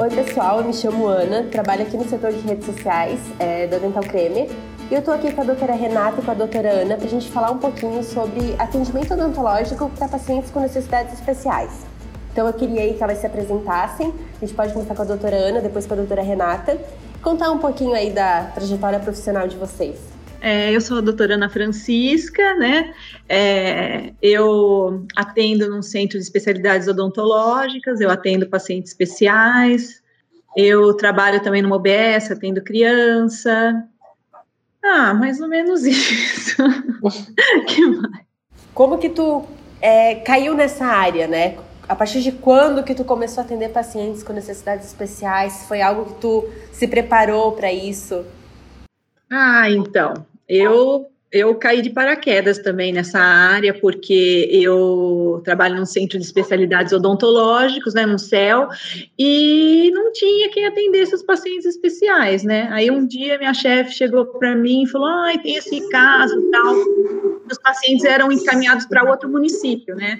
Oi, 0.00 0.10
pessoal, 0.10 0.60
eu 0.60 0.64
me 0.64 0.72
chamo 0.72 1.08
Ana, 1.08 1.42
trabalho 1.50 1.82
aqui 1.82 1.96
no 1.96 2.08
setor 2.08 2.30
de 2.32 2.38
redes 2.38 2.64
sociais 2.66 3.18
é, 3.36 3.66
da 3.66 3.78
Dental 3.78 4.04
Creme. 4.04 4.48
E 4.88 4.94
eu 4.94 5.00
estou 5.00 5.12
aqui 5.12 5.32
com 5.32 5.40
a 5.40 5.44
doutora 5.44 5.72
Renata 5.72 6.20
e 6.20 6.24
com 6.24 6.30
a 6.30 6.34
doutora 6.34 6.70
Ana 6.70 6.94
para 6.96 7.04
a 7.04 7.08
gente 7.08 7.28
falar 7.28 7.50
um 7.50 7.58
pouquinho 7.58 8.04
sobre 8.04 8.54
atendimento 8.60 9.12
odontológico 9.14 9.90
para 9.98 10.06
pacientes 10.06 10.52
com 10.52 10.60
necessidades 10.60 11.14
especiais. 11.14 11.84
Então 12.30 12.46
eu 12.46 12.52
queria 12.52 12.94
que 12.94 13.02
elas 13.02 13.18
se 13.18 13.26
apresentassem. 13.26 14.14
A 14.40 14.46
gente 14.46 14.54
pode 14.54 14.72
começar 14.72 14.94
com 14.94 15.02
a 15.02 15.04
doutora 15.04 15.34
Ana, 15.34 15.60
depois 15.60 15.84
com 15.84 15.94
a 15.94 15.96
doutora 15.96 16.22
Renata. 16.22 16.78
Contar 17.20 17.50
um 17.50 17.58
pouquinho 17.58 17.94
aí 17.94 18.12
da 18.12 18.52
trajetória 18.54 19.00
profissional 19.00 19.48
de 19.48 19.56
vocês. 19.56 19.98
É, 20.40 20.70
eu 20.74 20.80
sou 20.80 20.98
a 20.98 21.00
doutora 21.00 21.34
Ana 21.34 21.48
Francisca, 21.48 22.54
né? 22.54 22.94
É, 23.28 24.12
eu 24.22 25.04
atendo 25.16 25.68
num 25.68 25.82
centro 25.82 26.16
de 26.16 26.24
especialidades 26.24 26.86
odontológicas, 26.86 28.00
eu 28.00 28.10
atendo 28.10 28.48
pacientes 28.48 28.92
especiais, 28.92 30.02
eu 30.56 30.94
trabalho 30.94 31.42
também 31.42 31.62
no 31.62 31.74
OBS, 31.74 32.30
atendo 32.30 32.62
criança. 32.62 33.84
Ah, 34.82 35.12
mais 35.12 35.40
ou 35.40 35.48
menos 35.48 35.82
isso. 35.86 36.56
que 37.66 37.86
mais? 37.86 38.28
Como 38.72 38.98
que 38.98 39.08
tu 39.08 39.44
é, 39.80 40.16
caiu 40.16 40.54
nessa 40.54 40.86
área, 40.86 41.26
né? 41.26 41.58
A 41.88 41.96
partir 41.96 42.20
de 42.20 42.30
quando 42.30 42.84
que 42.84 42.94
tu 42.94 43.04
começou 43.04 43.42
a 43.42 43.44
atender 43.44 43.70
pacientes 43.70 44.22
com 44.22 44.32
necessidades 44.32 44.86
especiais? 44.86 45.64
Foi 45.66 45.82
algo 45.82 46.04
que 46.04 46.20
tu 46.20 46.48
se 46.70 46.86
preparou 46.86 47.52
para 47.52 47.72
isso? 47.72 48.24
Ah, 49.30 49.70
então, 49.70 50.26
eu 50.48 51.10
eu 51.30 51.54
caí 51.56 51.82
de 51.82 51.90
paraquedas 51.90 52.58
também 52.58 52.90
nessa 52.90 53.18
área, 53.18 53.78
porque 53.78 54.48
eu 54.50 55.42
trabalho 55.44 55.76
num 55.76 55.84
centro 55.84 56.18
de 56.18 56.24
especialidades 56.24 56.90
odontológicos, 56.92 57.92
né, 57.92 58.06
no 58.06 58.18
CEL, 58.18 58.68
e 59.18 59.90
não 59.92 60.10
tinha 60.10 60.48
quem 60.50 60.64
atendesse 60.64 61.14
os 61.14 61.22
pacientes 61.22 61.66
especiais, 61.66 62.42
né? 62.44 62.68
Aí 62.72 62.90
um 62.90 63.06
dia 63.06 63.36
minha 63.36 63.52
chefe 63.52 63.92
chegou 63.92 64.24
para 64.24 64.54
mim 64.54 64.84
e 64.84 64.86
falou: 64.86 65.06
ai, 65.06 65.38
tem 65.38 65.56
esse 65.56 65.86
caso 65.90 66.34
tal. 66.50 66.74
Os 67.50 67.58
pacientes 67.62 68.04
eram 68.06 68.32
encaminhados 68.32 68.86
para 68.86 69.04
outro 69.04 69.28
município, 69.28 69.94
né? 69.94 70.18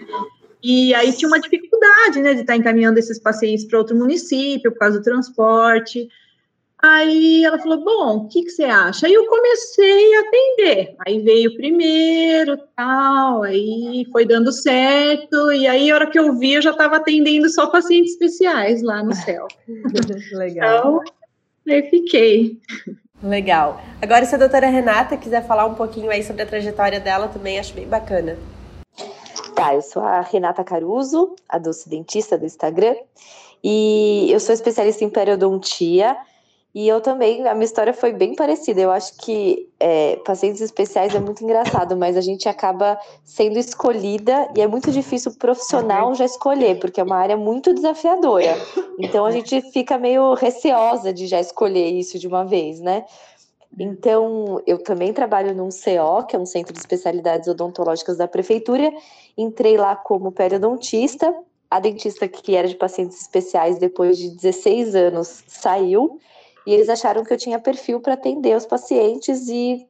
E 0.63 0.93
aí 0.93 1.13
tinha 1.13 1.29
uma 1.29 1.41
dificuldade, 1.41 2.21
né, 2.21 2.35
de 2.35 2.41
estar 2.41 2.57
encaminhando 2.57 2.99
esses 2.99 3.19
pacientes 3.19 3.65
para 3.65 3.79
outro 3.79 3.97
município 3.97 4.73
por 4.73 4.79
causa 4.79 4.99
do 4.99 5.05
transporte. 5.05 6.09
Aí 6.81 7.45
ela 7.45 7.59
falou: 7.59 7.83
Bom, 7.83 8.17
o 8.19 8.29
que, 8.29 8.43
que, 8.43 8.51
você 8.51 8.65
acha? 8.65 9.07
Aí 9.07 9.13
eu 9.13 9.27
comecei 9.27 10.15
a 10.15 10.21
atender. 10.21 10.97
Aí 11.05 11.21
veio 11.21 11.51
o 11.51 11.57
primeiro, 11.57 12.57
tal, 12.77 13.43
aí 13.43 14.07
foi 14.13 14.25
dando 14.25 14.53
certo. 14.53 15.51
E 15.53 15.67
aí, 15.67 15.91
a 15.91 15.95
hora 15.95 16.11
que 16.11 16.19
eu 16.19 16.39
vi, 16.39 16.55
eu 16.55 16.63
já 16.63 16.71
estava 16.71 16.97
atendendo 16.97 17.49
só 17.49 17.67
pacientes 17.67 18.13
especiais 18.13 18.83
lá 18.83 19.03
no 19.03 19.15
céu. 19.15 19.49
Legal. 20.33 21.03
Então, 21.63 21.75
aí 21.75 21.91
fiquei. 21.91 22.59
Legal. 23.21 23.81
Agora, 24.01 24.25
se 24.25 24.37
a 24.37 24.39
doutora 24.39 24.69
Renata 24.69 25.17
quiser 25.17 25.45
falar 25.45 25.67
um 25.67 25.75
pouquinho 25.75 26.11
aí 26.11 26.23
sobre 26.23 26.43
a 26.43 26.47
trajetória 26.47 27.01
dela, 27.01 27.27
também 27.27 27.59
acho 27.59 27.75
bem 27.75 27.89
bacana. 27.89 28.39
Tá, 29.57 29.75
eu 29.75 29.83
sou 29.83 30.03
a 30.03 30.21
Renata 30.21 30.63
Caruso, 30.63 31.35
a 31.49 31.59
doce 31.59 31.89
dentista 31.89 32.39
do 32.39 32.47
Instagram, 32.47 32.95
e 33.65 34.31
eu 34.31 34.39
sou 34.39 34.55
especialista 34.55 35.03
em 35.03 35.11
periodontia 35.11 36.17
e 36.75 36.87
eu 36.87 37.01
também, 37.01 37.47
a 37.49 37.55
minha 37.55 37.65
história 37.65 37.95
foi 37.95 38.13
bem 38.13 38.35
parecida. 38.35 38.81
Eu 38.81 38.91
acho 38.91 39.17
que 39.17 39.69
é, 39.81 40.17
pacientes 40.17 40.61
especiais 40.61 41.15
é 41.15 41.21
muito 41.21 41.43
engraçado, 41.43 41.97
mas 41.97 42.17
a 42.17 42.21
gente 42.21 42.49
acaba 42.49 42.99
sendo 43.25 43.59
escolhida 43.59 44.49
e 44.55 44.61
é 44.61 44.67
muito 44.67 44.93
difícil 44.93 45.33
o 45.33 45.37
profissional 45.37 46.15
já 46.15 46.27
escolher, 46.27 46.79
porque 46.79 47.01
é 47.01 47.05
uma 47.05 47.17
área 47.17 47.37
muito 47.37 47.73
desafiadora. 47.73 48.57
Então 48.99 49.25
a 49.25 49.31
gente 49.31 49.61
fica 49.73 49.97
meio 49.97 50.35
receosa 50.35 51.13
de 51.13 51.27
já 51.27 51.41
escolher 51.41 51.89
isso 51.89 52.19
de 52.19 52.29
uma 52.29 52.45
vez, 52.45 52.81
né? 52.81 53.05
Então, 53.79 54.61
eu 54.67 54.83
também 54.83 55.13
trabalho 55.13 55.55
num 55.55 55.69
CO, 55.69 56.27
que 56.27 56.35
é 56.35 56.39
um 56.39 56.47
centro 56.47 56.73
de 56.73 56.81
especialidades 56.81 57.49
odontológicas 57.49 58.17
da 58.17 58.27
prefeitura. 58.27 58.93
Entrei 59.37 59.77
lá 59.77 59.95
como 59.95 60.33
periodontista. 60.33 61.33
A 61.71 61.79
dentista 61.79 62.27
que 62.27 62.57
era 62.57 62.67
de 62.67 62.75
pacientes 62.75 63.21
especiais, 63.21 63.79
depois 63.79 64.17
de 64.17 64.31
16 64.31 64.95
anos, 64.95 65.45
saiu 65.47 66.19
e 66.69 66.75
eles 66.75 66.91
acharam 66.91 67.25
que 67.25 67.33
eu 67.33 67.39
tinha 67.39 67.59
perfil 67.59 67.99
para 67.99 68.13
atender 68.13 68.55
os 68.55 68.67
pacientes 68.67 69.49
e 69.49 69.89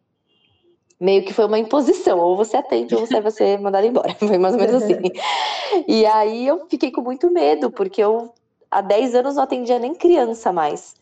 meio 1.01 1.25
que 1.25 1.35
foi 1.35 1.47
uma 1.47 1.59
imposição, 1.59 2.21
ou 2.21 2.37
você 2.37 2.57
atende 2.57 2.95
ou 2.95 3.05
você 3.05 3.21
vai 3.21 3.33
ser 3.33 3.59
mandado 3.61 3.85
embora, 3.85 4.15
foi 4.15 4.39
mais 4.39 4.55
ou 4.55 4.61
menos 4.61 4.85
assim. 4.85 4.95
E 5.89 6.07
aí 6.07 6.47
eu 6.47 6.69
fiquei 6.69 6.93
com 6.93 7.01
muito 7.01 7.33
medo, 7.33 7.69
porque 7.69 8.01
eu 8.01 8.33
há 8.71 8.81
10 8.81 9.17
anos 9.17 9.35
não 9.35 9.43
atendia 9.43 9.79
nem 9.81 9.93
criança 9.93 10.53
mais. 10.53 10.95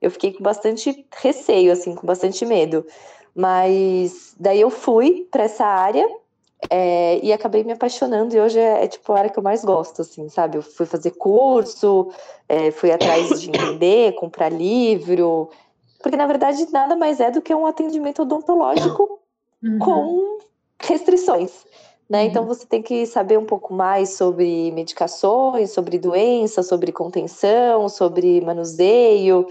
Eu 0.00 0.08
fiquei 0.08 0.32
com 0.32 0.42
bastante 0.42 1.04
receio, 1.16 1.72
assim, 1.72 1.96
com 1.96 2.06
bastante 2.06 2.46
medo. 2.46 2.86
Mas 3.34 4.36
daí 4.38 4.60
eu 4.60 4.70
fui 4.70 5.26
para 5.32 5.42
essa 5.42 5.66
área 5.66 6.08
é, 6.70 7.20
e 7.22 7.32
acabei 7.32 7.62
me 7.64 7.72
apaixonando, 7.72 8.34
e 8.34 8.40
hoje 8.40 8.58
é, 8.58 8.84
é, 8.84 8.88
tipo 8.88 9.12
a 9.12 9.18
área 9.18 9.30
que 9.30 9.38
eu 9.38 9.42
mais 9.42 9.64
gosto, 9.64 10.02
assim, 10.02 10.28
sabe? 10.28 10.58
Eu 10.58 10.62
fui 10.62 10.86
fazer 10.86 11.10
curso, 11.12 12.10
é, 12.48 12.70
fui 12.70 12.90
atrás 12.90 13.40
de 13.40 13.48
entender, 13.48 14.12
comprar 14.14 14.48
livro, 14.48 15.50
porque 16.02 16.16
na 16.16 16.26
verdade 16.26 16.66
nada 16.72 16.96
mais 16.96 17.20
é 17.20 17.30
do 17.30 17.42
que 17.42 17.54
um 17.54 17.66
atendimento 17.66 18.22
odontológico 18.22 19.20
uhum. 19.62 19.78
com 19.78 20.38
restrições. 20.80 21.64
Né? 22.08 22.22
Uhum. 22.22 22.28
Então 22.28 22.46
você 22.46 22.66
tem 22.66 22.82
que 22.82 23.06
saber 23.06 23.38
um 23.38 23.46
pouco 23.46 23.72
mais 23.72 24.10
sobre 24.10 24.70
medicações, 24.72 25.70
sobre 25.70 25.98
doenças, 25.98 26.66
sobre 26.66 26.92
contenção, 26.92 27.88
sobre 27.88 28.40
manuseio. 28.42 29.46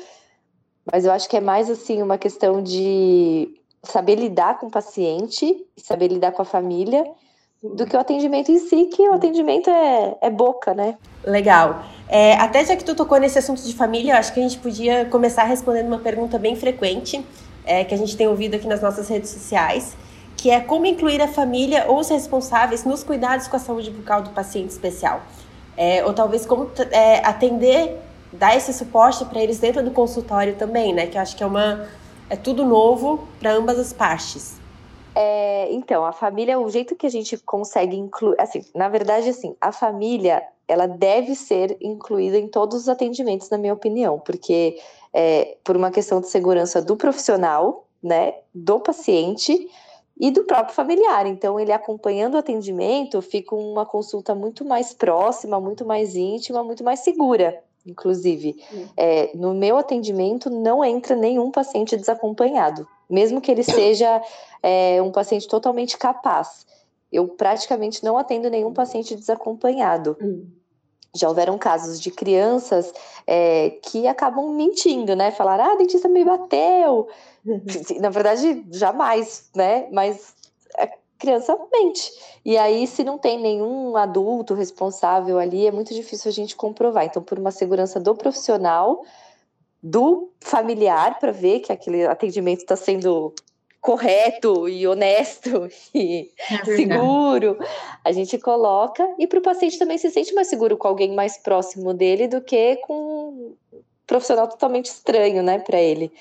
Mas 0.92 1.06
eu 1.06 1.12
acho 1.12 1.28
que 1.28 1.38
é 1.38 1.42
mais 1.42 1.70
assim 1.70 2.02
uma 2.02 2.18
questão 2.18 2.62
de 2.62 3.60
saber 3.84 4.16
lidar 4.16 4.58
com 4.58 4.68
o 4.68 4.72
paciente, 4.72 5.66
saber 5.78 6.08
lidar 6.08 6.32
com 6.32 6.42
a 6.42 6.46
família, 6.46 7.06
do 7.62 7.86
que 7.86 7.96
o 7.96 8.00
atendimento 8.00 8.52
em 8.52 8.60
si, 8.60 8.86
que 8.86 9.02
o 9.08 9.14
atendimento 9.14 9.70
é, 9.70 10.18
é 10.22 10.30
boca, 10.30 10.74
né? 10.74 10.98
Legal. 11.24 11.84
É, 12.10 12.34
até 12.36 12.66
já 12.66 12.76
que 12.76 12.84
tu 12.84 12.94
tocou 12.94 13.18
nesse 13.20 13.40
assunto 13.40 13.62
de 13.62 13.74
família, 13.74 14.14
eu 14.14 14.18
acho 14.18 14.34
que 14.34 14.40
a 14.40 14.44
gente 14.44 14.58
podia 14.58 15.06
começar 15.06 15.44
respondendo 15.44 15.88
uma 15.88 16.00
pergunta 16.00 16.38
bem 16.38 16.56
frequente, 16.56 17.26
é, 17.66 17.86
que 17.86 17.94
a 17.94 17.98
gente 17.98 18.18
tem 18.18 18.28
ouvido 18.28 18.56
aqui 18.56 18.68
nas 18.68 18.82
nossas 18.82 19.08
redes 19.08 19.30
sociais, 19.30 19.96
que 20.36 20.50
é 20.50 20.60
como 20.60 20.86
incluir 20.86 21.22
a 21.22 21.28
família 21.28 21.86
ou 21.88 22.00
os 22.00 22.10
responsáveis 22.10 22.84
nos 22.84 23.02
cuidados 23.02 23.48
com 23.48 23.56
a 23.56 23.60
saúde 23.60 23.90
bucal 23.90 24.22
do 24.22 24.32
paciente 24.32 24.72
especial. 24.72 25.22
É, 25.78 26.04
ou 26.04 26.14
talvez 26.14 26.46
como 26.46 26.70
é, 26.92 27.26
atender, 27.26 27.98
dar 28.32 28.56
esse 28.56 28.74
suporte 28.74 29.24
para 29.26 29.42
eles 29.42 29.60
dentro 29.60 29.82
do 29.82 29.92
consultório 29.92 30.56
também, 30.56 30.94
né? 30.94 31.08
Que 31.08 31.18
eu 31.18 31.22
acho 31.22 31.36
que 31.36 31.44
é 31.44 31.46
uma 31.46 31.88
é 32.30 32.36
tudo 32.36 32.66
novo 32.66 33.28
para 33.40 33.54
ambas 33.54 33.80
as 33.80 33.94
partes. 33.94 34.62
É, 35.16 35.72
então, 35.72 36.04
a 36.04 36.12
família, 36.12 36.60
o 36.60 36.70
jeito 36.70 36.96
que 36.96 37.06
a 37.06 37.10
gente 37.10 37.38
consegue 37.38 37.96
incluir, 37.96 38.36
assim, 38.40 38.66
na 38.74 38.90
verdade, 38.90 39.30
assim, 39.30 39.56
a 39.62 39.72
família, 39.72 40.44
ela 40.68 40.88
deve 40.88 41.36
ser 41.36 41.78
incluída 41.80 42.38
em 42.38 42.48
todos 42.48 42.82
os 42.82 42.90
atendimentos, 42.90 43.50
na 43.50 43.58
minha 43.58 43.74
opinião, 43.74 44.20
porque 44.20 44.80
é, 45.14 45.56
por 45.64 45.78
uma 45.78 45.92
questão 45.92 46.20
de 46.20 46.28
segurança 46.28 46.82
do 46.82 46.96
profissional, 46.96 47.86
né, 48.02 48.34
do 48.54 48.80
paciente 48.80 49.70
e 50.20 50.32
do 50.32 50.44
próprio 50.44 50.76
familiar. 50.76 51.28
Então, 51.28 51.60
ele 51.60 51.72
acompanhando 51.72 52.36
o 52.36 52.38
atendimento, 52.38 53.22
fica 53.22 53.56
uma 53.56 53.86
consulta 53.86 54.34
muito 54.34 54.66
mais 54.66 54.94
próxima, 54.94 55.60
muito 55.60 55.86
mais 55.86 56.16
íntima, 56.16 56.64
muito 56.64 56.84
mais 56.84 57.02
segura, 57.02 57.62
inclusive. 57.86 58.56
É, 58.96 59.36
no 59.36 59.54
meu 59.54 59.78
atendimento 59.78 60.50
não 60.50 60.84
entra 60.84 61.16
nenhum 61.16 61.52
paciente 61.52 61.98
desacompanhado, 61.98 62.88
mesmo 63.10 63.42
que 63.42 63.52
ele 63.52 63.64
seja 63.64 64.22
é, 64.62 65.02
um 65.02 65.12
paciente 65.12 65.48
totalmente 65.48 65.98
capaz. 65.98 66.66
Eu 67.12 67.28
praticamente 67.28 68.04
não 68.04 68.18
atendo 68.18 68.50
nenhum 68.50 68.74
paciente 68.74 69.16
desacompanhado. 69.16 70.18
Hum. 70.22 70.48
Já 71.16 71.30
houveram 71.30 71.60
casos 71.60 72.02
de 72.02 72.10
crianças 72.10 72.92
é, 73.28 73.70
que 73.84 74.08
acabam 74.08 74.50
mentindo, 74.56 75.16
né? 75.16 75.30
Falar, 75.30 75.60
ah, 75.60 75.74
a 75.74 75.76
dentista 75.76 76.10
me 76.10 76.26
bateu. 76.26 77.08
Na 78.02 78.10
verdade, 78.10 78.66
jamais, 78.72 79.48
né? 79.56 79.88
Mas 79.92 80.34
criança 81.24 81.58
mente. 81.72 82.12
E 82.44 82.58
aí, 82.58 82.86
se 82.86 83.02
não 83.02 83.18
tem 83.18 83.40
nenhum 83.40 83.96
adulto 83.96 84.54
responsável 84.54 85.40
ali, 85.40 85.66
é 85.66 85.72
muito 85.72 85.94
difícil 85.94 86.30
a 86.30 86.34
gente 86.34 86.54
comprovar. 86.54 87.06
Então, 87.06 87.24
por 87.24 87.40
uma 87.40 87.50
segurança 87.50 87.98
do 87.98 88.14
profissional, 88.14 89.06
do 89.82 90.30
familiar, 90.42 91.18
para 91.20 91.32
ver 91.32 91.62
que 91.62 91.72
aquele 91.72 92.06
atendimento 92.06 92.60
está 92.60 92.76
sendo 92.76 93.34
correto 93.80 94.68
e 94.68 94.86
honesto 94.86 95.70
e 95.96 96.30
é 96.52 96.66
seguro, 96.66 97.58
a 98.04 98.12
gente 98.12 98.38
coloca. 98.38 99.08
E 99.18 99.26
para 99.26 99.40
o 99.40 99.42
paciente 99.42 99.80
também 99.80 99.98
se 99.98 100.12
sente 100.12 100.34
mais 100.34 100.50
seguro 100.50 100.76
com 100.78 100.90
alguém 100.90 101.16
mais 101.16 101.38
próximo 101.38 101.94
dele 101.94 102.28
do 102.28 102.42
que 102.42 102.76
com 102.86 103.56
profissional 104.06 104.50
totalmente 104.50 104.88
estranho, 104.88 105.42
né, 105.42 105.58
para 105.60 105.80
ele. 105.80 106.12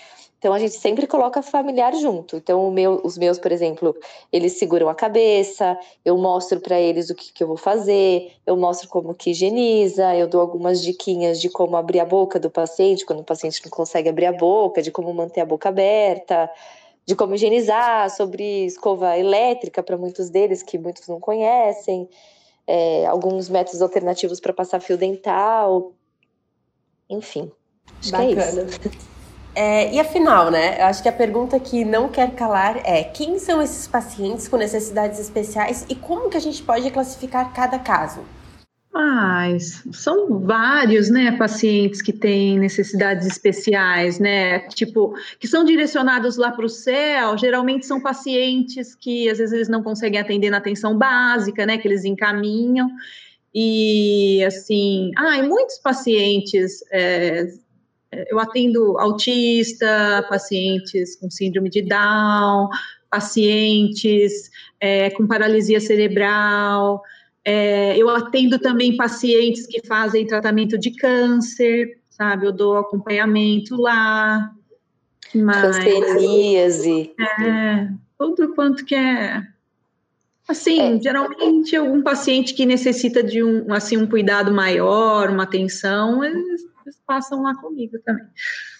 Então 0.42 0.52
a 0.52 0.58
gente 0.58 0.74
sempre 0.74 1.06
coloca 1.06 1.40
familiar 1.40 1.94
junto. 1.94 2.36
Então 2.36 2.68
meu, 2.72 3.00
os 3.04 3.16
meus, 3.16 3.38
por 3.38 3.52
exemplo, 3.52 3.94
eles 4.32 4.58
seguram 4.58 4.88
a 4.88 4.94
cabeça, 4.94 5.78
eu 6.04 6.18
mostro 6.18 6.58
para 6.58 6.80
eles 6.80 7.10
o 7.10 7.14
que, 7.14 7.32
que, 7.32 7.44
eu 7.44 7.46
vou 7.46 7.56
fazer, 7.56 8.32
eu 8.44 8.56
mostro 8.56 8.88
como 8.88 9.14
que 9.14 9.30
higieniza, 9.30 10.16
eu 10.16 10.26
dou 10.26 10.40
algumas 10.40 10.82
diquinhas 10.82 11.40
de 11.40 11.48
como 11.48 11.76
abrir 11.76 12.00
a 12.00 12.04
boca 12.04 12.40
do 12.40 12.50
paciente 12.50 13.06
quando 13.06 13.20
o 13.20 13.24
paciente 13.24 13.62
não 13.64 13.70
consegue 13.70 14.08
abrir 14.08 14.26
a 14.26 14.32
boca, 14.32 14.82
de 14.82 14.90
como 14.90 15.14
manter 15.14 15.42
a 15.42 15.46
boca 15.46 15.68
aberta, 15.68 16.50
de 17.06 17.14
como 17.14 17.36
higienizar, 17.36 18.10
sobre 18.10 18.64
escova 18.64 19.16
elétrica 19.16 19.80
para 19.80 19.96
muitos 19.96 20.28
deles 20.28 20.60
que 20.60 20.76
muitos 20.76 21.06
não 21.06 21.20
conhecem, 21.20 22.08
é, 22.66 23.06
alguns 23.06 23.48
métodos 23.48 23.80
alternativos 23.80 24.40
para 24.40 24.52
passar 24.52 24.80
fio 24.80 24.98
dental, 24.98 25.92
enfim. 27.08 27.48
Acho 28.00 28.10
Bacana. 28.10 28.34
que 28.34 28.40
é 28.40 28.64
isso. 28.64 29.02
É, 29.54 29.92
e 29.92 30.00
afinal, 30.00 30.50
né? 30.50 30.80
Eu 30.80 30.86
acho 30.86 31.02
que 31.02 31.08
a 31.08 31.12
pergunta 31.12 31.60
que 31.60 31.84
não 31.84 32.08
quer 32.08 32.34
calar 32.34 32.80
é: 32.84 33.04
quem 33.04 33.38
são 33.38 33.60
esses 33.60 33.86
pacientes 33.86 34.48
com 34.48 34.56
necessidades 34.56 35.18
especiais 35.18 35.84
e 35.88 35.94
como 35.94 36.30
que 36.30 36.36
a 36.36 36.40
gente 36.40 36.62
pode 36.62 36.90
classificar 36.90 37.52
cada 37.52 37.78
caso? 37.78 38.20
Ah, 38.94 39.46
são 39.90 40.38
vários, 40.40 41.08
né, 41.08 41.32
pacientes 41.32 42.02
que 42.02 42.12
têm 42.12 42.58
necessidades 42.58 43.26
especiais, 43.26 44.18
né, 44.18 44.60
tipo, 44.68 45.14
que 45.40 45.48
são 45.48 45.64
direcionados 45.64 46.36
lá 46.36 46.50
para 46.50 46.66
o 46.66 46.68
céu, 46.68 47.38
geralmente 47.38 47.86
são 47.86 48.02
pacientes 48.02 48.94
que 48.94 49.30
às 49.30 49.38
vezes 49.38 49.54
eles 49.54 49.68
não 49.68 49.82
conseguem 49.82 50.20
atender 50.20 50.50
na 50.50 50.58
atenção 50.58 50.96
básica, 50.96 51.64
né, 51.64 51.78
que 51.78 51.88
eles 51.88 52.04
encaminham, 52.04 52.90
e 53.54 54.44
assim, 54.44 55.10
ah, 55.16 55.38
e 55.38 55.42
muitos 55.42 55.78
pacientes 55.78 56.84
é, 56.92 57.46
eu 58.30 58.38
atendo 58.38 58.98
autista, 58.98 60.24
pacientes 60.28 61.16
com 61.16 61.30
síndrome 61.30 61.70
de 61.70 61.82
Down, 61.82 62.68
pacientes 63.10 64.50
é, 64.80 65.10
com 65.10 65.26
paralisia 65.26 65.80
cerebral. 65.80 67.02
É, 67.44 67.96
eu 67.96 68.08
atendo 68.08 68.58
também 68.58 68.96
pacientes 68.96 69.66
que 69.66 69.84
fazem 69.86 70.26
tratamento 70.26 70.78
de 70.78 70.92
câncer, 70.92 71.98
sabe? 72.10 72.46
Eu 72.46 72.52
dou 72.52 72.76
acompanhamento 72.76 73.76
lá. 73.76 74.52
Mas, 75.34 75.78
Canceríase. 75.78 77.14
É, 77.18 77.88
tudo 78.18 78.54
quanto 78.54 78.84
que 78.84 78.94
é. 78.94 79.42
Assim, 80.48 80.96
é. 80.96 81.00
geralmente 81.00 81.74
algum 81.74 82.02
paciente 82.02 82.54
que 82.54 82.66
necessita 82.66 83.22
de 83.22 83.42
um, 83.42 83.72
assim, 83.72 83.96
um 83.96 84.06
cuidado 84.06 84.52
maior, 84.52 85.30
uma 85.30 85.44
atenção, 85.44 86.22
eles 86.22 86.62
passam 87.06 87.42
lá 87.42 87.54
comigo 87.60 87.98
também. 88.04 88.26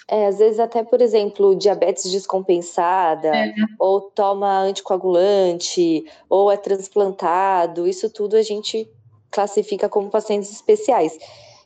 É, 0.08 0.26
às 0.26 0.38
vezes 0.38 0.58
até, 0.58 0.82
por 0.82 1.00
exemplo, 1.00 1.56
diabetes 1.56 2.10
descompensada, 2.10 3.28
é. 3.28 3.54
ou 3.78 4.00
toma 4.00 4.60
anticoagulante, 4.60 6.04
ou 6.28 6.50
é 6.50 6.56
transplantado, 6.56 7.86
isso 7.86 8.10
tudo 8.10 8.36
a 8.36 8.42
gente 8.42 8.88
classifica 9.30 9.88
como 9.88 10.10
pacientes 10.10 10.50
especiais. 10.50 11.18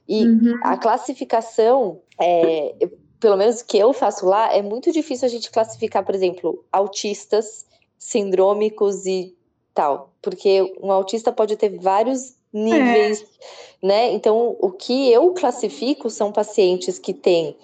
E 0.08 0.24
uhum. 0.24 0.60
a 0.62 0.76
classificação, 0.76 2.00
é, 2.20 2.74
pelo 3.18 3.36
menos 3.36 3.62
que 3.62 3.76
eu 3.76 3.92
faço 3.92 4.26
lá, 4.26 4.54
é 4.54 4.62
muito 4.62 4.92
difícil 4.92 5.26
a 5.26 5.30
gente 5.30 5.50
classificar, 5.50 6.04
por 6.04 6.14
exemplo, 6.14 6.64
autistas, 6.70 7.66
sindrômicos 7.98 9.06
e 9.06 9.36
tal, 9.74 10.12
porque 10.22 10.74
um 10.80 10.90
autista 10.92 11.32
pode 11.32 11.56
ter 11.56 11.78
vários 11.78 12.36
níveis, 12.56 13.22
é. 13.82 13.86
né? 13.86 14.12
Então, 14.12 14.56
o 14.58 14.70
que 14.70 15.10
eu 15.12 15.32
classifico 15.32 16.08
são 16.08 16.32
pacientes 16.32 16.98
que 16.98 17.12
têm 17.12 17.56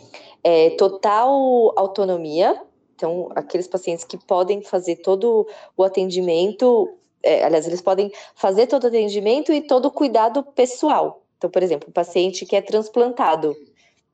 é, 0.45 0.71
total 0.71 1.73
autonomia, 1.77 2.61
então, 2.95 3.31
aqueles 3.35 3.67
pacientes 3.67 4.05
que 4.05 4.17
podem 4.17 4.63
fazer 4.63 4.97
todo 4.97 5.47
o 5.77 5.83
atendimento, 5.83 6.89
é, 7.23 7.43
aliás, 7.43 7.67
eles 7.67 7.81
podem 7.81 8.13
fazer 8.35 8.69
todo 8.69 8.85
o 8.85 8.87
atendimento 8.87 9.53
e 9.53 9.61
todo 9.61 9.87
o 9.87 9.91
cuidado 9.91 10.43
pessoal. 10.43 11.23
Então, 11.37 11.51
por 11.51 11.63
exemplo, 11.63 11.89
um 11.89 11.93
paciente 11.93 12.47
que 12.47 12.55
é 12.55 12.63
transplantado, 12.63 13.57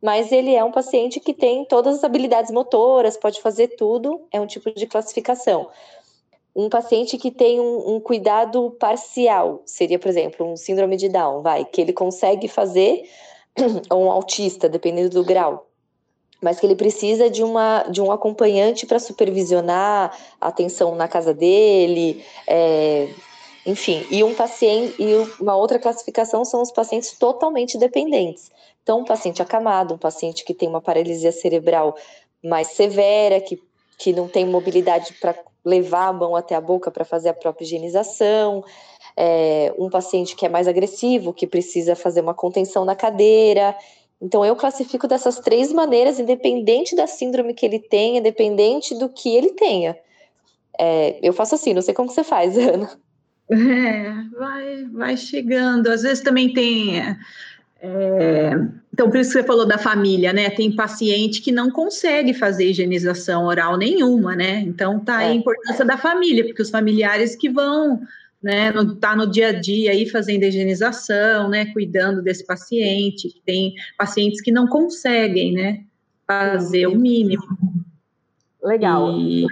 mas 0.01 0.33
ele 0.33 0.55
é 0.55 0.65
um 0.65 0.73
paciente 0.73 1.21
que 1.21 1.35
tem 1.35 1.67
todas 1.67 1.97
as 1.97 2.05
habilidades 2.05 2.51
motoras, 2.51 3.19
pode 3.19 3.43
fazer 3.43 3.69
tudo, 3.77 4.23
é 4.33 4.41
um 4.41 4.47
tipo 4.47 4.73
de 4.73 4.87
classificação 4.87 5.69
um 6.55 6.69
paciente 6.69 7.17
que 7.17 7.31
tem 7.31 7.61
um, 7.61 7.97
um, 7.97 8.01
cuidado 8.01 8.71
parcial, 8.81 9.63
seria, 9.65 9.99
por 9.99 10.09
exemplo, 10.09 10.47
um 10.47 10.57
síndrome 10.57 10.97
de 10.97 11.09
Down, 11.09 11.43
vai, 11.43 11.65
que 11.65 11.81
ele 11.81 11.93
consegue 11.93 12.49
fazer, 12.49 13.09
ou 13.91 14.05
um 14.07 14.11
autista, 14.11 14.69
dependendo 14.69 15.11
do 15.11 15.25
grau, 15.25 15.67
mas 16.41 16.59
que 16.59 16.67
ele 16.67 16.77
precisa 16.77 17.29
de, 17.29 17.43
uma, 17.43 17.85
de 17.85 18.01
um 18.01 18.11
acompanhante 18.11 18.87
para 18.87 18.99
supervisionar 18.99 20.17
a 20.41 20.49
atenção 20.49 20.95
na 20.95 21.09
casa 21.09 21.35
dele, 21.35 22.25
é, 22.47 23.09
enfim, 23.67 24.07
e 24.11 24.25
um 24.25 24.35
paciente, 24.35 24.95
e 24.99 25.15
uma 25.41 25.57
outra 25.57 25.79
classificação 25.79 26.45
são 26.45 26.63
os 26.63 26.71
pacientes 26.71 27.13
totalmente 27.19 27.77
dependentes. 27.77 28.51
Então, 28.83 29.01
um 29.01 29.05
paciente 29.05 29.43
acamado, 29.43 29.95
um 29.95 29.99
paciente 29.99 30.45
que 30.45 30.55
tem 30.55 30.69
uma 30.69 30.81
paralisia 30.81 31.31
cerebral 31.31 31.95
mais 32.43 32.69
severa, 32.69 33.41
que, 33.41 33.61
que 33.99 34.13
não 34.13 34.29
tem 34.29 34.47
mobilidade 34.47 35.13
para 35.15 35.35
levar 35.65 36.07
a 36.07 36.13
mão 36.13 36.37
até 36.37 36.55
a 36.55 36.61
boca 36.61 36.91
para 36.91 37.05
fazer 37.05 37.29
a 37.29 37.35
própria 37.35 37.65
higienização, 37.65 38.65
é, 39.17 39.75
um 39.77 39.91
paciente 39.91 40.37
que 40.37 40.47
é 40.47 40.49
mais 40.49 40.69
agressivo, 40.69 41.33
que 41.33 41.47
precisa 41.47 41.97
fazer 41.97 42.21
uma 42.21 42.33
contenção 42.33 42.85
na 42.85 42.95
cadeira. 42.95 43.77
Então, 44.23 44.45
eu 44.45 44.55
classifico 44.55 45.09
dessas 45.09 45.41
três 45.41 45.73
maneiras, 45.73 46.19
independente 46.19 46.95
da 46.95 47.07
síndrome 47.07 47.55
que 47.55 47.67
ele 47.67 47.81
tenha, 47.81 48.21
independente 48.21 48.95
do 48.95 49.09
que 49.09 49.37
ele 49.37 49.51
tenha. 49.51 49.99
É, 50.79 51.19
eu 51.21 51.33
faço 51.33 51.57
assim, 51.57 51.75
não 51.75 51.83
sei 51.83 51.93
como 51.93 52.09
você 52.09 52.23
faz, 52.23 52.57
Ana. 52.59 52.91
É, 53.51 54.13
vai, 54.39 54.85
vai 54.93 55.17
chegando. 55.17 55.89
Às 55.89 56.03
vezes 56.03 56.23
também 56.23 56.53
tem 56.53 57.01
é, 57.81 58.51
então, 58.93 59.09
por 59.09 59.19
isso 59.21 59.31
que 59.31 59.39
você 59.39 59.45
falou 59.45 59.65
da 59.65 59.79
família, 59.79 60.33
né? 60.33 60.51
Tem 60.51 60.75
paciente 60.75 61.41
que 61.41 61.53
não 61.53 61.71
consegue 61.71 62.35
fazer 62.35 62.71
higienização 62.71 63.45
oral 63.45 63.77
nenhuma, 63.77 64.35
né? 64.35 64.59
Então, 64.61 64.99
tá 64.99 65.19
aí 65.19 65.27
a 65.27 65.31
é. 65.31 65.35
importância 65.35 65.85
da 65.85 65.97
família, 65.97 66.45
porque 66.45 66.63
os 66.63 66.71
familiares 66.71 67.37
que 67.37 67.49
vão, 67.49 68.01
né, 68.43 68.73
no, 68.73 68.97
tá 68.97 69.15
no 69.15 69.31
dia 69.31 69.49
a 69.49 69.53
dia 69.53 69.93
aí 69.93 70.09
fazendo 70.09 70.43
a 70.43 70.49
higienização, 70.49 71.49
né, 71.49 71.67
cuidando 71.67 72.21
desse 72.23 72.45
paciente. 72.45 73.41
Tem 73.47 73.75
pacientes 73.97 74.41
que 74.41 74.51
não 74.51 74.67
conseguem, 74.67 75.53
né, 75.53 75.85
fazer 76.27 76.89
o 76.89 76.97
mínimo. 76.97 77.45
Legal. 78.61 79.17
E... 79.17 79.47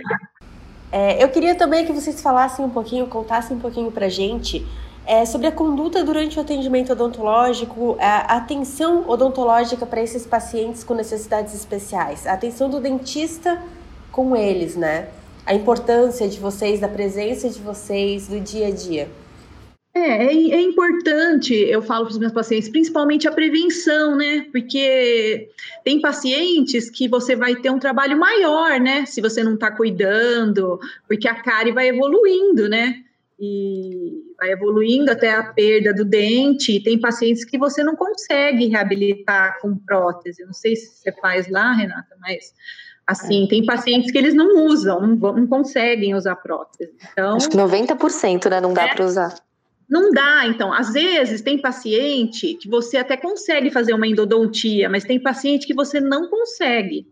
É, 0.90 1.22
eu 1.22 1.28
queria 1.28 1.54
também 1.54 1.86
que 1.86 1.92
vocês 1.92 2.20
falassem 2.20 2.64
um 2.64 2.70
pouquinho, 2.70 3.06
contassem 3.06 3.56
um 3.56 3.60
pouquinho 3.60 3.92
pra 3.92 4.08
gente 4.08 4.66
é, 5.06 5.24
sobre 5.24 5.46
a 5.46 5.52
conduta 5.52 6.02
durante 6.02 6.36
o 6.36 6.42
atendimento 6.42 6.92
odontológico, 6.92 7.96
a 8.00 8.36
atenção 8.36 9.08
odontológica 9.08 9.86
para 9.86 10.02
esses 10.02 10.26
pacientes 10.26 10.82
com 10.82 10.94
necessidades 10.94 11.54
especiais, 11.54 12.26
a 12.26 12.32
atenção 12.32 12.68
do 12.68 12.80
dentista 12.80 13.62
com 14.10 14.34
eles, 14.34 14.74
né? 14.74 15.08
A 15.46 15.54
importância 15.54 16.28
de 16.28 16.40
vocês, 16.40 16.80
da 16.80 16.88
presença 16.88 17.48
de 17.48 17.60
vocês 17.60 18.26
do 18.26 18.40
dia 18.40 18.66
a 18.66 18.70
dia. 18.72 19.08
É, 19.94 20.26
é, 20.26 20.26
é 20.26 20.60
importante, 20.60 21.54
eu 21.54 21.80
falo 21.80 22.04
para 22.04 22.12
os 22.12 22.18
meus 22.18 22.32
pacientes, 22.32 22.68
principalmente 22.68 23.26
a 23.26 23.32
prevenção, 23.32 24.16
né? 24.16 24.46
Porque 24.52 25.48
tem 25.84 26.00
pacientes 26.00 26.90
que 26.90 27.08
você 27.08 27.34
vai 27.36 27.54
ter 27.56 27.70
um 27.70 27.78
trabalho 27.78 28.18
maior, 28.18 28.78
né? 28.80 29.06
Se 29.06 29.22
você 29.22 29.42
não 29.42 29.54
está 29.54 29.70
cuidando, 29.70 30.78
porque 31.06 31.28
a 31.28 31.36
cárie 31.36 31.72
vai 31.72 31.88
evoluindo, 31.88 32.68
né? 32.68 33.05
E 33.38 34.34
vai 34.38 34.50
evoluindo 34.50 35.10
até 35.10 35.34
a 35.34 35.42
perda 35.42 35.92
do 35.92 36.04
dente. 36.04 36.82
Tem 36.82 36.98
pacientes 36.98 37.44
que 37.44 37.58
você 37.58 37.84
não 37.84 37.94
consegue 37.94 38.66
reabilitar 38.66 39.58
com 39.60 39.76
prótese. 39.76 40.44
Não 40.44 40.52
sei 40.52 40.76
se 40.76 40.86
você 40.86 41.12
faz 41.12 41.48
lá, 41.48 41.72
Renata, 41.72 42.16
mas 42.20 42.54
assim, 43.06 43.46
tem 43.48 43.64
pacientes 43.64 44.10
que 44.10 44.18
eles 44.18 44.34
não 44.34 44.66
usam, 44.66 45.00
não, 45.00 45.16
não 45.16 45.46
conseguem 45.46 46.14
usar 46.14 46.36
prótese. 46.36 46.92
Então, 47.12 47.36
Acho 47.36 47.48
que 47.48 47.56
90%, 47.56 48.50
né, 48.50 48.60
não 48.60 48.74
dá 48.74 48.88
é, 48.88 48.94
para 48.94 49.04
usar. 49.04 49.34
Não 49.88 50.10
dá, 50.10 50.46
então, 50.46 50.72
às 50.72 50.92
vezes 50.92 51.40
tem 51.40 51.60
paciente 51.60 52.54
que 52.54 52.68
você 52.68 52.96
até 52.96 53.16
consegue 53.16 53.70
fazer 53.70 53.94
uma 53.94 54.06
endodontia, 54.06 54.88
mas 54.88 55.04
tem 55.04 55.22
paciente 55.22 55.66
que 55.66 55.74
você 55.74 56.00
não 56.00 56.28
consegue. 56.28 57.06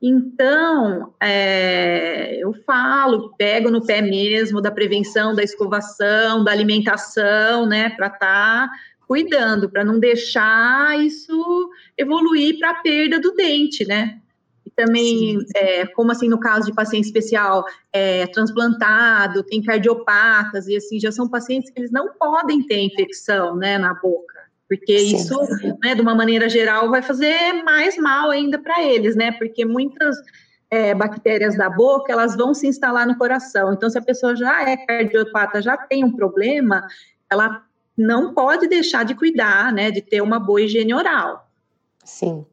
Então, 0.00 1.12
é, 1.20 2.36
eu 2.40 2.52
falo, 2.64 3.34
pego 3.36 3.68
no 3.68 3.84
pé 3.84 4.00
mesmo 4.00 4.60
da 4.60 4.70
prevenção, 4.70 5.34
da 5.34 5.42
escovação, 5.42 6.44
da 6.44 6.52
alimentação, 6.52 7.66
né, 7.66 7.90
para 7.90 8.06
estar 8.06 8.18
tá 8.18 8.70
cuidando, 9.08 9.68
para 9.68 9.84
não 9.84 9.98
deixar 9.98 10.96
isso 11.00 11.70
evoluir 11.96 12.58
para 12.58 12.70
a 12.70 12.74
perda 12.74 13.18
do 13.18 13.32
dente, 13.34 13.84
né? 13.86 14.20
E 14.64 14.70
também, 14.70 15.38
é, 15.56 15.86
como 15.86 16.12
assim, 16.12 16.28
no 16.28 16.38
caso 16.38 16.66
de 16.66 16.74
paciente 16.74 17.06
especial, 17.06 17.64
é, 17.92 18.26
transplantado, 18.28 19.42
tem 19.42 19.62
cardiopatas, 19.62 20.68
e 20.68 20.76
assim, 20.76 21.00
já 21.00 21.10
são 21.10 21.28
pacientes 21.28 21.70
que 21.70 21.80
eles 21.80 21.90
não 21.90 22.12
podem 22.12 22.62
ter 22.62 22.78
infecção, 22.80 23.56
né, 23.56 23.78
na 23.78 23.94
boca. 23.94 24.37
Porque 24.68 24.98
Sim. 24.98 25.16
isso, 25.16 25.38
né, 25.82 25.94
de 25.94 26.02
uma 26.02 26.14
maneira 26.14 26.48
geral, 26.48 26.90
vai 26.90 27.00
fazer 27.00 27.62
mais 27.64 27.96
mal 27.96 28.30
ainda 28.30 28.58
para 28.58 28.82
eles, 28.82 29.16
né? 29.16 29.32
Porque 29.32 29.64
muitas 29.64 30.14
é, 30.70 30.94
bactérias 30.94 31.56
da 31.56 31.70
boca, 31.70 32.12
elas 32.12 32.36
vão 32.36 32.52
se 32.52 32.66
instalar 32.66 33.06
no 33.06 33.16
coração. 33.16 33.72
Então, 33.72 33.88
se 33.88 33.96
a 33.96 34.02
pessoa 34.02 34.36
já 34.36 34.68
é 34.68 34.76
cardiopata, 34.76 35.62
já 35.62 35.76
tem 35.76 36.04
um 36.04 36.12
problema, 36.12 36.86
ela 37.30 37.64
não 37.96 38.34
pode 38.34 38.68
deixar 38.68 39.04
de 39.04 39.14
cuidar, 39.14 39.72
né, 39.72 39.90
de 39.90 40.02
ter 40.02 40.20
uma 40.20 40.38
boa 40.38 40.60
higiene 40.60 40.92
oral. 40.92 41.48
Sim. 42.04 42.44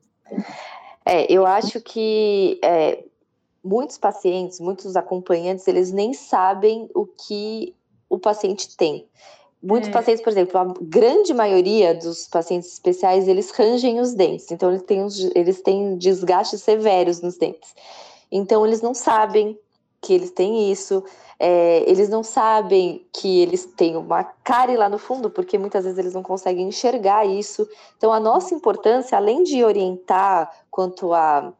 É, 1.05 1.31
eu 1.31 1.45
acho 1.45 1.81
que 1.81 2.59
é, 2.63 3.03
muitos 3.63 3.97
pacientes, 3.97 4.59
muitos 4.59 4.95
acompanhantes, 4.95 5.67
eles 5.67 5.91
nem 5.91 6.13
sabem 6.13 6.89
o 6.95 7.05
que 7.05 7.75
o 8.09 8.17
paciente 8.17 8.75
tem. 8.77 9.05
Muitos 9.65 9.89
é. 9.89 9.91
pacientes, 9.91 10.23
por 10.23 10.29
exemplo, 10.29 10.59
a 10.59 10.73
grande 10.79 11.33
maioria 11.33 11.95
dos 11.95 12.27
pacientes 12.27 12.71
especiais, 12.71 13.27
eles 13.27 13.49
rangem 13.49 13.99
os 13.99 14.13
dentes. 14.13 14.51
Então, 14.51 14.69
eles 14.69 14.83
têm, 14.83 15.07
eles 15.33 15.61
têm 15.61 15.97
desgastes 15.97 16.61
severos 16.61 17.19
nos 17.19 17.35
dentes. 17.35 17.73
Então, 18.31 18.63
eles 18.63 18.83
não 18.83 18.93
sabem 18.93 19.59
que 19.99 20.13
eles 20.13 20.29
têm 20.29 20.71
isso. 20.71 21.03
É, 21.39 21.83
eles 21.89 22.09
não 22.09 22.21
sabem 22.21 23.07
que 23.11 23.41
eles 23.41 23.65
têm 23.65 23.97
uma 23.97 24.23
cárie 24.23 24.77
lá 24.77 24.87
no 24.87 24.99
fundo, 24.99 25.31
porque 25.31 25.57
muitas 25.57 25.83
vezes 25.83 25.97
eles 25.97 26.13
não 26.13 26.21
conseguem 26.21 26.67
enxergar 26.67 27.25
isso. 27.25 27.67
Então, 27.97 28.13
a 28.13 28.19
nossa 28.19 28.53
importância, 28.53 29.17
além 29.17 29.43
de 29.43 29.63
orientar 29.63 30.51
quanto 30.69 31.11
a 31.11 31.51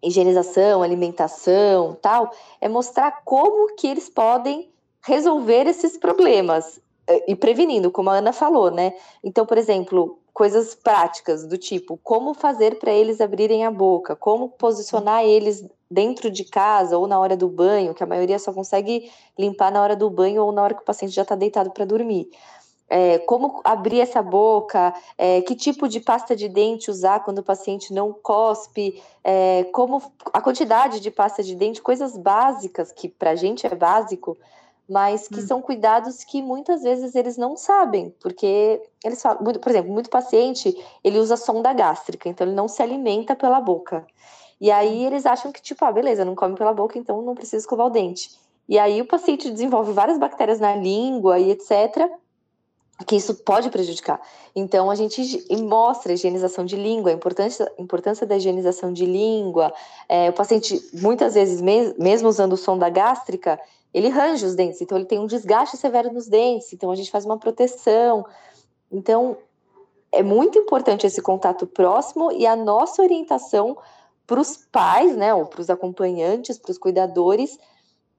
higienização, 0.00 0.84
alimentação, 0.84 1.98
tal, 2.00 2.30
é 2.60 2.68
mostrar 2.68 3.22
como 3.24 3.74
que 3.74 3.88
eles 3.88 4.08
podem 4.08 4.70
resolver 5.02 5.66
esses 5.66 5.96
problemas. 5.96 6.80
Eh, 7.06 7.32
e 7.32 7.36
prevenindo, 7.36 7.90
como 7.90 8.10
a 8.10 8.14
Ana 8.14 8.32
falou, 8.32 8.70
né? 8.70 8.94
Então, 9.22 9.44
por 9.44 9.58
exemplo, 9.58 10.18
coisas 10.32 10.74
práticas 10.74 11.46
do 11.46 11.56
tipo 11.56 11.98
como 12.02 12.34
fazer 12.34 12.78
para 12.78 12.92
eles 12.92 13.20
abrirem 13.20 13.64
a 13.64 13.70
boca, 13.70 14.16
como 14.16 14.48
posicionar 14.48 15.24
eles 15.24 15.64
dentro 15.90 16.30
de 16.30 16.44
casa 16.44 16.98
ou 16.98 17.06
na 17.06 17.18
hora 17.18 17.36
do 17.36 17.48
banho, 17.48 17.94
que 17.94 18.02
a 18.02 18.06
maioria 18.06 18.38
só 18.38 18.52
consegue 18.52 19.10
limpar 19.38 19.70
na 19.70 19.80
hora 19.80 19.94
do 19.94 20.10
banho 20.10 20.42
ou 20.44 20.50
na 20.50 20.62
hora 20.62 20.74
que 20.74 20.82
o 20.82 20.84
paciente 20.84 21.14
já 21.14 21.22
está 21.22 21.36
deitado 21.36 21.70
para 21.70 21.84
dormir. 21.84 22.28
É, 22.88 23.18
como 23.18 23.60
abrir 23.64 24.00
essa 24.00 24.22
boca, 24.22 24.92
é, 25.16 25.40
que 25.40 25.54
tipo 25.54 25.88
de 25.88 26.00
pasta 26.00 26.36
de 26.36 26.48
dente 26.48 26.90
usar 26.90 27.24
quando 27.24 27.38
o 27.38 27.42
paciente 27.42 27.94
não 27.94 28.12
cospe, 28.12 29.02
é, 29.22 29.64
como 29.72 30.02
a 30.32 30.40
quantidade 30.40 31.00
de 31.00 31.10
pasta 31.10 31.42
de 31.42 31.54
dente, 31.54 31.80
coisas 31.80 32.16
básicas 32.16 32.92
que 32.92 33.08
para 33.08 33.30
a 33.30 33.36
gente 33.36 33.66
é 33.66 33.74
básico, 33.74 34.36
mas 34.88 35.28
que 35.28 35.40
hum. 35.40 35.46
são 35.46 35.62
cuidados 35.62 36.24
que 36.24 36.42
muitas 36.42 36.82
vezes 36.82 37.14
eles 37.14 37.36
não 37.36 37.56
sabem, 37.56 38.14
porque 38.20 38.82
eles 39.02 39.20
falam, 39.20 39.38
por 39.38 39.70
exemplo, 39.70 39.92
muito 39.92 40.10
paciente, 40.10 40.76
ele 41.02 41.18
usa 41.18 41.36
sonda 41.36 41.72
gástrica, 41.72 42.28
então 42.28 42.46
ele 42.46 42.54
não 42.54 42.68
se 42.68 42.82
alimenta 42.82 43.34
pela 43.34 43.60
boca. 43.60 44.06
E 44.60 44.70
aí 44.70 45.04
hum. 45.04 45.06
eles 45.06 45.26
acham 45.26 45.50
que, 45.50 45.62
tipo, 45.62 45.84
ah, 45.84 45.92
beleza, 45.92 46.24
não 46.24 46.34
come 46.34 46.54
pela 46.54 46.72
boca, 46.72 46.98
então 46.98 47.22
não 47.22 47.34
precisa 47.34 47.58
escovar 47.58 47.86
o 47.86 47.90
dente. 47.90 48.30
E 48.68 48.78
aí 48.78 49.00
o 49.00 49.06
paciente 49.06 49.50
desenvolve 49.50 49.92
várias 49.92 50.18
bactérias 50.18 50.60
na 50.60 50.74
língua 50.74 51.38
e 51.38 51.50
etc., 51.50 52.10
que 53.06 53.16
isso 53.16 53.34
pode 53.34 53.70
prejudicar. 53.70 54.20
Então, 54.54 54.88
a 54.88 54.94
gente 54.94 55.44
mostra 55.62 56.12
a 56.12 56.14
higienização 56.14 56.64
de 56.64 56.76
língua, 56.76 57.10
a 57.10 57.14
importância, 57.14 57.70
a 57.76 57.82
importância 57.82 58.24
da 58.24 58.36
higienização 58.36 58.92
de 58.92 59.04
língua. 59.04 59.72
É, 60.08 60.30
o 60.30 60.32
paciente, 60.32 60.80
muitas 60.92 61.34
vezes, 61.34 61.60
mesmo 61.60 62.28
usando 62.28 62.56
sonda 62.56 62.88
gástrica, 62.88 63.58
ele 63.94 64.08
range 64.08 64.44
os 64.44 64.56
dentes, 64.56 64.80
então 64.82 64.98
ele 64.98 65.06
tem 65.06 65.20
um 65.20 65.26
desgaste 65.26 65.76
severo 65.76 66.12
nos 66.12 66.26
dentes, 66.26 66.72
então 66.72 66.90
a 66.90 66.96
gente 66.96 67.12
faz 67.12 67.24
uma 67.24 67.38
proteção. 67.38 68.26
Então, 68.90 69.36
é 70.10 70.20
muito 70.20 70.58
importante 70.58 71.06
esse 71.06 71.22
contato 71.22 71.64
próximo 71.64 72.32
e 72.32 72.44
a 72.44 72.56
nossa 72.56 73.00
orientação 73.00 73.78
para 74.26 74.40
os 74.40 74.56
pais, 74.56 75.16
né, 75.16 75.32
ou 75.32 75.46
para 75.46 75.60
os 75.60 75.70
acompanhantes, 75.70 76.58
para 76.58 76.72
os 76.72 76.78
cuidadores, 76.78 77.56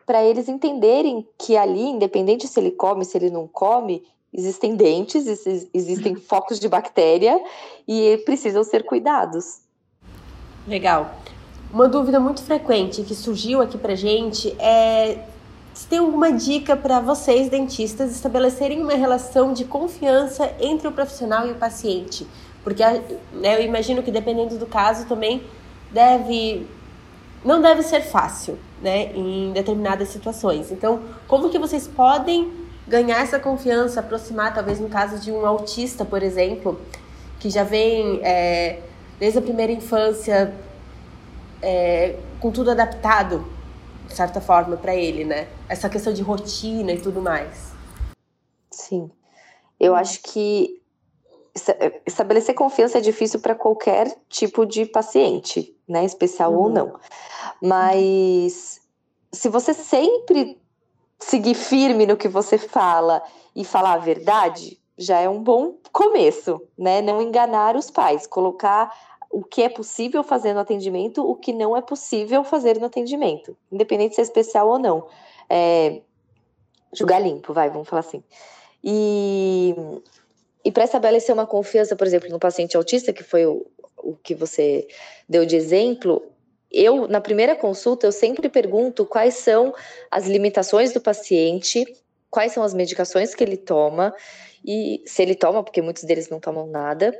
para 0.05 0.23
eles 0.23 0.47
entenderem 0.47 1.27
que 1.37 1.57
ali, 1.57 1.83
independente 1.83 2.47
se 2.47 2.57
ele 2.57 2.71
come, 2.71 3.03
se 3.03 3.17
ele 3.17 3.29
não 3.29 3.45
come, 3.45 4.01
existem 4.31 4.77
dentes, 4.77 5.25
existem 5.73 6.15
focos 6.15 6.57
de 6.57 6.69
bactéria 6.69 7.37
e 7.85 8.17
precisam 8.23 8.63
ser 8.63 8.85
cuidados. 8.85 9.61
Legal. 10.65 11.11
Uma 11.73 11.89
dúvida 11.89 12.19
muito 12.19 12.41
frequente 12.43 13.03
que 13.03 13.13
surgiu 13.13 13.61
aqui 13.61 13.77
para 13.77 13.95
gente 13.95 14.55
é 14.61 15.34
se 15.75 15.87
tem 15.87 15.99
alguma 15.99 16.31
dica 16.31 16.75
para 16.77 17.01
vocês, 17.01 17.49
dentistas, 17.49 18.11
estabelecerem 18.11 18.81
uma 18.81 18.93
relação 18.93 19.51
de 19.51 19.65
confiança 19.65 20.49
entre 20.57 20.87
o 20.87 20.91
profissional 20.91 21.45
e 21.47 21.51
o 21.51 21.55
paciente? 21.55 22.25
Porque 22.63 22.81
né, 23.33 23.59
eu 23.59 23.61
imagino 23.61 24.01
que 24.01 24.09
dependendo 24.09 24.57
do 24.57 24.65
caso 24.65 25.05
também 25.05 25.43
deve 25.91 26.65
não 27.43 27.61
deve 27.61 27.83
ser 27.83 28.01
fácil, 28.01 28.57
né, 28.81 29.11
em 29.13 29.51
determinadas 29.51 30.07
situações. 30.09 30.71
Então, 30.71 31.01
como 31.27 31.49
que 31.49 31.59
vocês 31.59 31.87
podem 31.87 32.51
ganhar 32.87 33.21
essa 33.21 33.37
confiança, 33.37 33.99
aproximar, 33.99 34.53
talvez 34.53 34.79
no 34.79 34.87
caso 34.87 35.19
de 35.19 35.31
um 35.31 35.45
autista, 35.45 36.05
por 36.05 36.23
exemplo, 36.23 36.79
que 37.39 37.49
já 37.49 37.63
vem 37.63 38.21
é, 38.23 38.79
desde 39.19 39.39
a 39.39 39.41
primeira 39.41 39.73
infância 39.73 40.53
é, 41.61 42.15
com 42.39 42.49
tudo 42.49 42.71
adaptado 42.71 43.45
de 44.07 44.13
certa 44.13 44.39
forma, 44.39 44.77
para 44.77 44.95
ele, 44.95 45.23
né? 45.23 45.47
Essa 45.67 45.89
questão 45.89 46.13
de 46.13 46.21
rotina 46.21 46.91
e 46.91 47.01
tudo 47.01 47.21
mais. 47.21 47.73
Sim. 48.71 49.09
Eu 49.79 49.95
acho 49.95 50.21
que 50.21 50.81
estabelecer 52.05 52.53
confiança 52.53 52.97
é 52.97 53.01
difícil 53.01 53.39
para 53.39 53.55
qualquer 53.55 54.13
tipo 54.27 54.65
de 54.65 54.85
paciente, 54.85 55.75
né? 55.87 56.03
Especial 56.03 56.51
uhum. 56.51 56.63
ou 56.63 56.69
não. 56.69 56.99
Mas 57.61 58.81
se 59.31 59.49
você 59.49 59.73
sempre 59.73 60.59
seguir 61.19 61.55
firme 61.55 62.05
no 62.05 62.17
que 62.17 62.27
você 62.27 62.57
fala 62.57 63.23
e 63.55 63.63
falar 63.63 63.93
a 63.93 63.97
verdade, 63.97 64.79
já 64.97 65.19
é 65.19 65.29
um 65.29 65.41
bom 65.41 65.75
começo, 65.91 66.61
né? 66.77 67.01
Não 67.01 67.21
enganar 67.21 67.75
os 67.75 67.89
pais, 67.89 68.27
colocar 68.27 68.91
o 69.29 69.43
que 69.43 69.61
é 69.61 69.69
possível 69.69 70.23
fazer 70.23 70.53
no 70.53 70.59
atendimento, 70.59 71.27
o 71.27 71.35
que 71.35 71.51
não 71.53 71.75
é 71.75 71.81
possível 71.81 72.43
fazer 72.43 72.79
no 72.79 72.85
atendimento, 72.85 73.55
independente 73.71 74.15
se 74.15 74.21
é 74.21 74.23
especial 74.23 74.67
ou 74.67 74.79
não. 74.79 75.07
É, 75.49 76.01
limpo, 77.21 77.53
vai, 77.53 77.69
vamos 77.69 77.87
falar 77.87 78.01
assim. 78.01 78.23
E, 78.83 79.75
e 80.63 80.71
para 80.71 80.83
estabelecer 80.83 81.33
uma 81.33 81.45
confiança, 81.45 81.95
por 81.95 82.07
exemplo, 82.07 82.29
no 82.29 82.39
paciente 82.39 82.77
autista, 82.77 83.11
que 83.11 83.23
foi 83.23 83.45
o, 83.45 83.65
o 83.97 84.15
que 84.15 84.35
você 84.35 84.87
deu 85.27 85.45
de 85.45 85.55
exemplo, 85.55 86.21
eu, 86.71 87.07
na 87.07 87.21
primeira 87.21 87.55
consulta, 87.55 88.05
eu 88.05 88.11
sempre 88.11 88.49
pergunto 88.49 89.05
quais 89.05 89.35
são 89.35 89.73
as 90.11 90.27
limitações 90.27 90.93
do 90.93 91.01
paciente, 91.01 91.85
quais 92.29 92.51
são 92.51 92.63
as 92.63 92.73
medicações 92.73 93.33
que 93.33 93.43
ele 93.43 93.57
toma 93.57 94.13
e 94.65 95.03
se 95.05 95.21
ele 95.21 95.35
toma, 95.35 95.63
porque 95.63 95.81
muitos 95.81 96.03
deles 96.03 96.29
não 96.29 96.39
tomam 96.39 96.65
nada, 96.65 97.17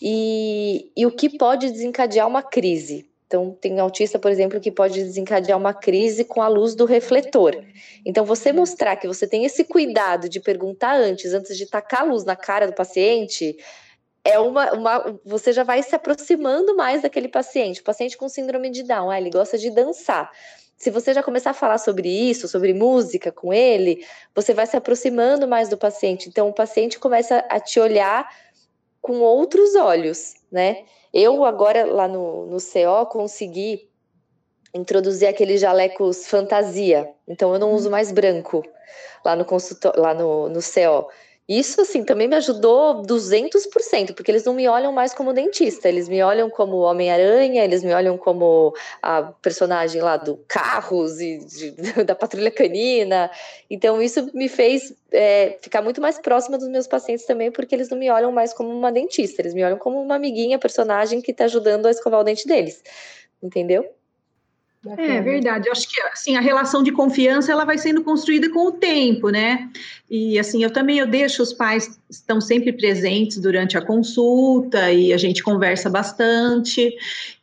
e, 0.00 0.92
e 0.96 1.04
o 1.04 1.10
que 1.10 1.36
pode 1.36 1.70
desencadear 1.70 2.26
uma 2.28 2.42
crise. 2.42 3.10
Então, 3.26 3.50
tem 3.60 3.80
autista, 3.80 4.16
por 4.16 4.30
exemplo, 4.30 4.60
que 4.60 4.70
pode 4.70 5.02
desencadear 5.02 5.58
uma 5.58 5.74
crise 5.74 6.24
com 6.24 6.40
a 6.40 6.46
luz 6.46 6.76
do 6.76 6.84
refletor. 6.84 7.64
Então, 8.06 8.24
você 8.24 8.52
mostrar 8.52 8.94
que 8.96 9.08
você 9.08 9.26
tem 9.26 9.44
esse 9.44 9.64
cuidado 9.64 10.28
de 10.28 10.38
perguntar 10.38 10.94
antes, 10.94 11.32
antes 11.34 11.56
de 11.56 11.66
tacar 11.66 12.02
a 12.02 12.04
luz 12.04 12.24
na 12.24 12.36
cara 12.36 12.66
do 12.66 12.74
paciente, 12.74 13.56
é 14.24 14.38
uma, 14.38 14.72
uma, 14.72 15.20
você 15.24 15.52
já 15.52 15.64
vai 15.64 15.82
se 15.82 15.96
aproximando 15.96 16.76
mais 16.76 17.02
daquele 17.02 17.28
paciente. 17.28 17.80
O 17.80 17.84
paciente 17.84 18.16
com 18.16 18.28
síndrome 18.28 18.70
de 18.70 18.84
Down, 18.84 19.10
ah, 19.10 19.20
ele 19.20 19.30
gosta 19.30 19.58
de 19.58 19.70
dançar 19.70 20.30
se 20.76 20.90
você 20.90 21.14
já 21.14 21.22
começar 21.22 21.50
a 21.50 21.54
falar 21.54 21.78
sobre 21.78 22.08
isso, 22.08 22.48
sobre 22.48 22.74
música 22.74 23.30
com 23.30 23.52
ele, 23.52 24.04
você 24.34 24.52
vai 24.52 24.66
se 24.66 24.76
aproximando 24.76 25.46
mais 25.46 25.68
do 25.68 25.76
paciente. 25.76 26.28
Então, 26.28 26.48
o 26.48 26.52
paciente 26.52 26.98
começa 26.98 27.44
a 27.48 27.60
te 27.60 27.78
olhar 27.80 28.28
com 29.00 29.20
outros 29.20 29.74
olhos, 29.74 30.34
né? 30.50 30.84
Eu 31.12 31.44
agora 31.44 31.84
lá 31.84 32.08
no, 32.08 32.46
no 32.46 32.56
CO 32.58 33.06
consegui 33.06 33.88
introduzir 34.74 35.28
aqueles 35.28 35.60
jalecos 35.60 36.26
fantasia. 36.26 37.08
Então, 37.28 37.52
eu 37.52 37.58
não 37.58 37.72
uso 37.72 37.90
mais 37.90 38.10
branco 38.10 38.64
lá 39.24 39.36
no 39.36 39.44
consultório, 39.44 40.00
lá 40.00 40.12
no, 40.12 40.48
no 40.48 40.60
CO. 40.60 41.08
Isso, 41.46 41.82
assim, 41.82 42.02
também 42.02 42.26
me 42.26 42.36
ajudou 42.36 43.02
200%, 43.02 44.14
porque 44.14 44.30
eles 44.30 44.44
não 44.44 44.54
me 44.54 44.66
olham 44.66 44.90
mais 44.90 45.12
como 45.12 45.30
dentista, 45.34 45.86
eles 45.90 46.08
me 46.08 46.22
olham 46.22 46.48
como 46.48 46.78
Homem-Aranha, 46.78 47.62
eles 47.62 47.84
me 47.84 47.92
olham 47.92 48.16
como 48.16 48.74
a 49.02 49.24
personagem 49.24 50.00
lá 50.00 50.16
do 50.16 50.38
Carros 50.48 51.20
e 51.20 51.44
de, 51.44 51.70
da 52.02 52.14
Patrulha 52.14 52.50
Canina. 52.50 53.30
Então, 53.68 54.00
isso 54.00 54.30
me 54.32 54.48
fez 54.48 54.94
é, 55.12 55.58
ficar 55.60 55.82
muito 55.82 56.00
mais 56.00 56.18
próxima 56.18 56.56
dos 56.56 56.68
meus 56.68 56.86
pacientes 56.86 57.26
também, 57.26 57.52
porque 57.52 57.74
eles 57.74 57.90
não 57.90 57.98
me 57.98 58.10
olham 58.10 58.32
mais 58.32 58.54
como 58.54 58.70
uma 58.70 58.90
dentista, 58.90 59.42
eles 59.42 59.52
me 59.52 59.62
olham 59.62 59.78
como 59.78 60.00
uma 60.00 60.16
amiguinha, 60.16 60.58
personagem 60.58 61.20
que 61.20 61.30
está 61.30 61.44
ajudando 61.44 61.84
a 61.84 61.90
escovar 61.90 62.20
o 62.20 62.24
dente 62.24 62.48
deles. 62.48 62.82
Entendeu? 63.42 63.86
É 64.98 65.20
verdade. 65.20 65.68
Eu 65.68 65.72
acho 65.72 65.88
que 65.88 66.00
assim 66.02 66.36
a 66.36 66.40
relação 66.40 66.82
de 66.82 66.92
confiança 66.92 67.50
ela 67.50 67.64
vai 67.64 67.78
sendo 67.78 68.02
construída 68.02 68.50
com 68.50 68.66
o 68.66 68.72
tempo, 68.72 69.30
né? 69.30 69.70
E 70.10 70.38
assim 70.38 70.62
eu 70.62 70.70
também 70.70 70.98
eu 70.98 71.06
deixo 71.06 71.42
os 71.42 71.52
pais 71.52 71.98
estão 72.10 72.40
sempre 72.40 72.72
presentes 72.72 73.38
durante 73.38 73.78
a 73.78 73.82
consulta 73.82 74.92
e 74.92 75.12
a 75.12 75.16
gente 75.16 75.42
conversa 75.42 75.88
bastante 75.88 76.94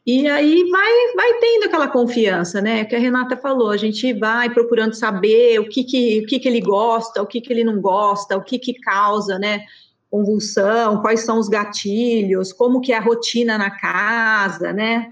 e 0.05 0.27
aí 0.27 0.69
vai 0.69 1.15
vai 1.15 1.39
tendo 1.39 1.65
aquela 1.65 1.87
confiança, 1.87 2.61
né? 2.61 2.85
Que 2.85 2.95
a 2.95 2.99
Renata 2.99 3.35
falou, 3.35 3.71
a 3.71 3.77
gente 3.77 4.13
vai 4.13 4.49
procurando 4.49 4.93
saber 4.93 5.59
o 5.59 5.67
que 5.67 5.83
que 5.83 6.21
o 6.21 6.27
que, 6.27 6.39
que 6.39 6.47
ele 6.47 6.61
gosta, 6.61 7.21
o 7.21 7.27
que 7.27 7.41
que 7.41 7.51
ele 7.51 7.63
não 7.63 7.81
gosta, 7.81 8.37
o 8.37 8.43
que 8.43 8.59
que 8.59 8.73
causa, 8.75 9.39
né? 9.39 9.65
Convulsão, 10.11 11.01
quais 11.01 11.21
são 11.21 11.39
os 11.39 11.47
gatilhos, 11.47 12.53
como 12.53 12.81
que 12.81 12.93
é 12.93 12.97
a 12.97 13.01
rotina 13.01 13.57
na 13.57 13.71
casa, 13.71 14.73
né? 14.73 15.09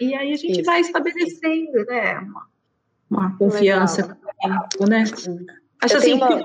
E 0.00 0.14
aí 0.14 0.32
a 0.32 0.36
gente 0.36 0.60
Isso. 0.60 0.64
vai 0.64 0.80
estabelecendo, 0.80 1.84
né, 1.86 2.18
uma, 2.18 2.46
uma 3.10 3.36
confiança 3.36 4.16
tempo, 4.40 4.88
né? 4.88 5.04
Acho 5.82 5.96
assim, 5.96 6.14
uma... 6.14 6.42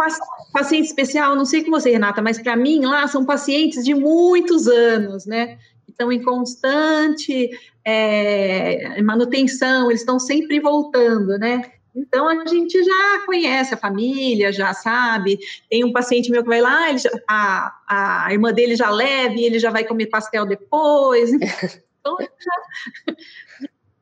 paciente 0.53 0.85
especial, 0.85 1.35
não 1.35 1.45
sei 1.45 1.63
com 1.63 1.71
você, 1.71 1.91
Renata, 1.91 2.21
mas 2.21 2.41
para 2.41 2.55
mim 2.55 2.85
lá 2.85 3.07
são 3.07 3.25
pacientes 3.25 3.83
de 3.83 3.93
muitos 3.93 4.67
anos, 4.67 5.25
né? 5.25 5.57
Estão 5.87 6.11
em 6.11 6.21
constante 6.21 7.49
é, 7.83 9.01
manutenção, 9.01 9.89
eles 9.89 10.01
estão 10.01 10.19
sempre 10.19 10.59
voltando, 10.59 11.37
né? 11.37 11.71
Então 11.95 12.27
a 12.27 12.45
gente 12.45 12.83
já 12.83 13.25
conhece 13.25 13.73
a 13.73 13.77
família, 13.77 14.51
já 14.51 14.73
sabe. 14.73 15.39
Tem 15.69 15.83
um 15.83 15.93
paciente 15.93 16.29
meu 16.29 16.43
que 16.43 16.49
vai 16.49 16.59
lá, 16.59 16.95
já, 16.97 17.09
a, 17.27 18.25
a 18.25 18.33
irmã 18.33 18.51
dele 18.51 18.75
já 18.75 18.89
leva 18.89 19.35
e 19.35 19.45
ele 19.45 19.59
já 19.59 19.71
vai 19.71 19.85
comer 19.85 20.07
pastel 20.07 20.45
depois. 20.45 21.31
Então 22.05 22.17
já, 22.19 23.15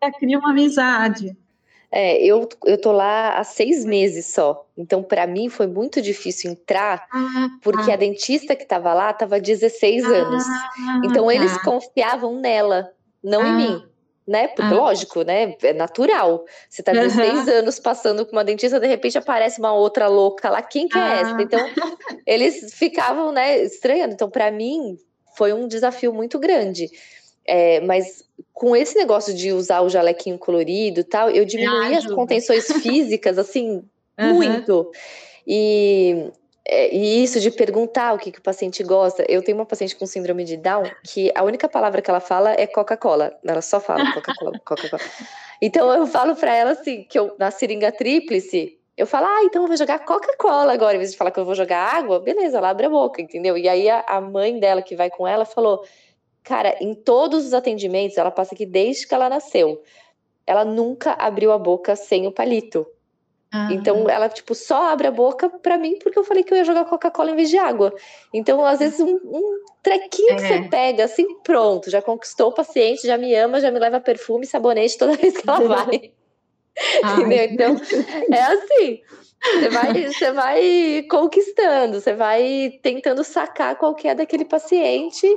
já 0.03 0.11
cria 0.11 0.37
uma 0.37 0.49
amizade. 0.49 1.37
É, 1.95 2.17
eu, 2.25 2.49
eu 2.65 2.81
tô 2.81 2.91
lá 2.91 3.37
há 3.37 3.43
seis 3.43 3.85
meses 3.85 4.25
só. 4.25 4.65
Então, 4.75 5.03
para 5.03 5.27
mim, 5.27 5.47
foi 5.47 5.67
muito 5.67 6.01
difícil 6.01 6.51
entrar, 6.51 7.07
ah, 7.11 7.49
porque 7.61 7.91
ah. 7.91 7.93
a 7.93 7.97
dentista 7.97 8.55
que 8.55 8.63
estava 8.63 8.95
lá 8.95 9.11
estava 9.11 9.39
16 9.39 10.03
anos. 10.03 10.43
Ah, 10.43 11.01
então, 11.05 11.31
eles 11.31 11.53
tá. 11.53 11.63
confiavam 11.63 12.39
nela, 12.39 12.91
não 13.23 13.41
em 13.41 13.49
ah. 13.49 13.53
mim. 13.53 13.83
Né? 14.25 14.47
Porque, 14.47 14.73
lógico, 14.73 15.21
né? 15.21 15.55
É 15.61 15.73
natural. 15.73 16.45
Você 16.67 16.81
tá 16.81 16.93
16 16.93 17.47
uhum. 17.47 17.53
anos 17.53 17.77
passando 17.77 18.25
com 18.25 18.31
uma 18.31 18.43
dentista, 18.43 18.79
de 18.79 18.87
repente 18.87 19.17
aparece 19.17 19.59
uma 19.59 19.73
outra 19.73 20.07
louca 20.07 20.49
lá. 20.49 20.63
Quem 20.63 20.87
que 20.87 20.97
é 20.97 21.19
essa? 21.19 21.39
Então, 21.39 21.59
eles 22.25 22.73
ficavam, 22.73 23.31
né, 23.31 23.61
estranhando. 23.61 24.13
Então, 24.13 24.29
para 24.31 24.49
mim, 24.49 24.97
foi 25.37 25.53
um 25.53 25.67
desafio 25.67 26.11
muito 26.11 26.39
grande. 26.39 26.89
É, 27.45 27.81
mas 27.81 28.23
com 28.53 28.75
esse 28.75 28.95
negócio 28.95 29.33
de 29.33 29.51
usar 29.51 29.81
o 29.81 29.89
jalequinho 29.89 30.37
colorido 30.37 31.01
e 31.01 31.03
tal, 31.03 31.29
eu 31.29 31.43
diminuí 31.43 31.95
as 31.95 32.05
contenções 32.05 32.65
físicas, 32.81 33.37
assim, 33.37 33.83
uhum. 34.19 34.33
muito. 34.33 34.91
E, 35.45 36.31
é, 36.65 36.95
e 36.95 37.23
isso 37.23 37.39
de 37.39 37.51
perguntar 37.51 38.13
o 38.13 38.17
que, 38.17 38.31
que 38.31 38.39
o 38.39 38.43
paciente 38.43 38.83
gosta. 38.83 39.25
Eu 39.27 39.41
tenho 39.41 39.57
uma 39.57 39.65
paciente 39.65 39.95
com 39.95 40.05
síndrome 40.05 40.45
de 40.45 40.55
Down 40.55 40.83
que 41.03 41.31
a 41.35 41.43
única 41.43 41.67
palavra 41.67 42.01
que 42.01 42.09
ela 42.09 42.21
fala 42.21 42.53
é 42.53 42.65
Coca-Cola. 42.65 43.37
Ela 43.45 43.61
só 43.61 43.79
fala 43.79 44.13
Coca-Cola, 44.13 44.59
Coca-Cola. 44.63 45.03
Então 45.61 45.93
eu 45.93 46.07
falo 46.07 46.35
para 46.35 46.55
ela 46.55 46.71
assim, 46.71 47.03
que 47.03 47.19
eu 47.19 47.35
na 47.37 47.51
seringa 47.51 47.91
tríplice, 47.91 48.77
eu 48.95 49.07
falo, 49.07 49.25
ah, 49.25 49.43
então 49.43 49.63
eu 49.63 49.67
vou 49.67 49.75
jogar 49.75 49.99
Coca-Cola 49.99 50.71
agora, 50.71 50.95
em 50.95 50.99
vez 50.99 51.11
de 51.11 51.17
falar 51.17 51.31
que 51.31 51.39
eu 51.39 51.45
vou 51.45 51.55
jogar 51.55 51.95
água, 51.95 52.19
beleza, 52.19 52.57
ela 52.57 52.69
abre 52.69 52.85
a 52.85 52.89
boca, 52.89 53.21
entendeu? 53.21 53.57
E 53.57 53.67
aí 53.67 53.89
a, 53.89 54.03
a 54.07 54.21
mãe 54.21 54.59
dela 54.59 54.81
que 54.81 54.95
vai 54.95 55.09
com 55.09 55.27
ela 55.27 55.45
falou: 55.45 55.83
Cara, 56.43 56.75
em 56.81 56.93
todos 56.93 57.45
os 57.45 57.53
atendimentos, 57.53 58.17
ela 58.17 58.31
passa 58.31 58.53
aqui 58.53 58.65
desde 58.65 59.07
que 59.07 59.13
ela 59.13 59.29
nasceu. 59.29 59.81
Ela 60.45 60.65
nunca 60.65 61.13
abriu 61.13 61.51
a 61.51 61.57
boca 61.57 61.95
sem 61.95 62.27
o 62.27 62.31
palito. 62.31 62.85
Ah. 63.51 63.69
Então, 63.71 64.09
ela, 64.09 64.27
tipo, 64.27 64.55
só 64.55 64.89
abre 64.89 65.07
a 65.07 65.11
boca 65.11 65.47
para 65.47 65.77
mim 65.77 65.97
porque 66.01 66.17
eu 66.17 66.23
falei 66.23 66.43
que 66.43 66.51
eu 66.51 66.57
ia 66.57 66.63
jogar 66.63 66.85
Coca-Cola 66.85 67.31
em 67.31 67.35
vez 67.35 67.49
de 67.49 67.57
água. 67.57 67.93
Então, 68.33 68.65
às 68.65 68.79
vezes, 68.79 68.99
um, 68.99 69.19
um 69.23 69.59
trequinho 69.81 70.31
é. 70.31 70.35
que 70.35 70.41
você 70.41 70.61
pega, 70.69 71.05
assim, 71.05 71.39
pronto, 71.43 71.89
já 71.89 72.01
conquistou 72.01 72.49
o 72.49 72.53
paciente, 72.53 73.05
já 73.05 73.15
me 73.17 73.33
ama, 73.35 73.61
já 73.61 73.69
me 73.69 73.79
leva 73.79 74.01
perfume, 74.01 74.45
sabonete 74.45 74.97
toda 74.97 75.15
vez 75.17 75.37
que 75.37 75.47
ela 75.47 75.61
vai. 75.61 76.11
Entendeu? 77.03 77.43
Então, 77.43 77.81
é 78.31 78.41
assim. 78.41 79.01
Você 79.43 79.69
vai, 79.69 79.93
você 80.07 80.31
vai 80.31 81.05
conquistando, 81.09 81.99
você 81.99 82.13
vai 82.13 82.79
tentando 82.81 83.23
sacar 83.23 83.77
qual 83.77 83.93
que 83.93 84.07
é 84.07 84.15
daquele 84.15 84.45
paciente 84.45 85.27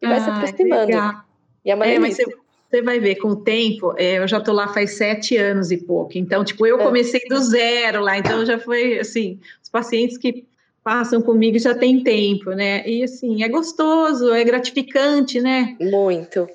e 0.00 0.06
vai 0.06 0.20
se 0.20 0.30
aproximando. 0.30 0.86
Legal. 0.86 1.24
E 1.64 1.70
é 1.70 1.74
uma 1.74 1.86
é, 1.86 1.98
mas 1.98 2.16
você, 2.16 2.24
você, 2.70 2.82
vai 2.82 3.00
ver, 3.00 3.16
com 3.16 3.28
o 3.28 3.36
tempo, 3.36 3.94
é, 3.96 4.18
eu 4.18 4.28
já 4.28 4.40
tô 4.40 4.52
lá 4.52 4.68
faz 4.68 4.96
sete 4.96 5.36
anos 5.36 5.70
e 5.70 5.76
pouco. 5.76 6.16
Então, 6.16 6.44
tipo, 6.44 6.66
eu 6.66 6.80
é. 6.80 6.84
comecei 6.84 7.20
do 7.28 7.38
zero 7.38 8.00
lá, 8.02 8.18
então 8.18 8.44
já 8.44 8.58
foi 8.58 8.98
assim, 8.98 9.38
os 9.62 9.68
pacientes 9.68 10.16
que 10.16 10.46
passam 10.82 11.20
comigo 11.20 11.58
já 11.58 11.74
tem 11.74 12.02
tempo, 12.02 12.50
né? 12.52 12.88
E 12.88 13.02
assim, 13.02 13.42
é 13.42 13.48
gostoso, 13.48 14.32
é 14.32 14.42
gratificante, 14.44 15.40
né? 15.40 15.76
Muito. 15.80 16.48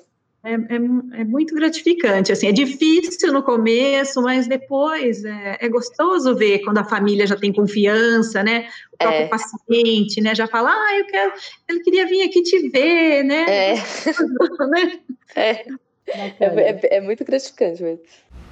É, 0.44 0.52
é, 0.52 1.20
é, 1.20 1.24
muito 1.24 1.54
gratificante, 1.54 2.30
assim, 2.30 2.46
é 2.46 2.52
difícil 2.52 3.32
no 3.32 3.42
começo, 3.42 4.20
mas 4.20 4.46
depois 4.46 5.24
é, 5.24 5.56
é, 5.58 5.68
gostoso 5.70 6.36
ver 6.36 6.58
quando 6.58 6.76
a 6.76 6.84
família 6.84 7.26
já 7.26 7.34
tem 7.34 7.50
confiança, 7.50 8.42
né, 8.42 8.68
o 8.92 8.98
próprio 8.98 9.22
é. 9.22 9.28
paciente, 9.28 10.20
né, 10.20 10.34
já 10.34 10.46
fala, 10.46 10.68
ah, 10.70 10.98
eu 10.98 11.06
quero, 11.06 11.32
ele 11.66 11.80
queria 11.80 12.06
vir 12.06 12.24
aqui 12.24 12.42
te 12.42 12.68
ver, 12.68 13.22
né, 13.22 13.46
é, 13.48 13.74
né? 14.68 15.00
é. 15.34 15.64
é, 16.40 16.96
é 16.98 17.00
muito 17.00 17.24
gratificante 17.24 17.82
mesmo. 17.82 18.02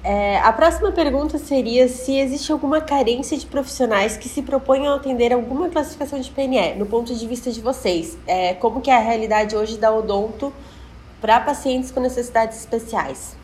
É, 0.03 0.39
a 0.39 0.51
próxima 0.51 0.91
pergunta 0.91 1.37
seria 1.37 1.87
se 1.87 2.17
existe 2.17 2.51
alguma 2.51 2.81
carência 2.81 3.37
de 3.37 3.45
profissionais 3.45 4.17
que 4.17 4.27
se 4.27 4.41
proponham 4.41 4.93
a 4.93 4.97
atender 4.97 5.31
alguma 5.31 5.69
classificação 5.69 6.19
de 6.19 6.29
PNE, 6.29 6.73
no 6.75 6.87
ponto 6.87 7.13
de 7.15 7.25
vista 7.27 7.51
de 7.51 7.61
vocês. 7.61 8.17
É, 8.27 8.55
como 8.55 8.81
que 8.81 8.89
é 8.89 8.95
a 8.95 8.99
realidade 8.99 9.55
hoje 9.55 9.77
da 9.77 9.95
odonto 9.95 10.51
para 11.23 11.39
pacientes 11.39 11.89
com 11.89 12.01
necessidades 12.01 12.59
especiais? 12.59 13.37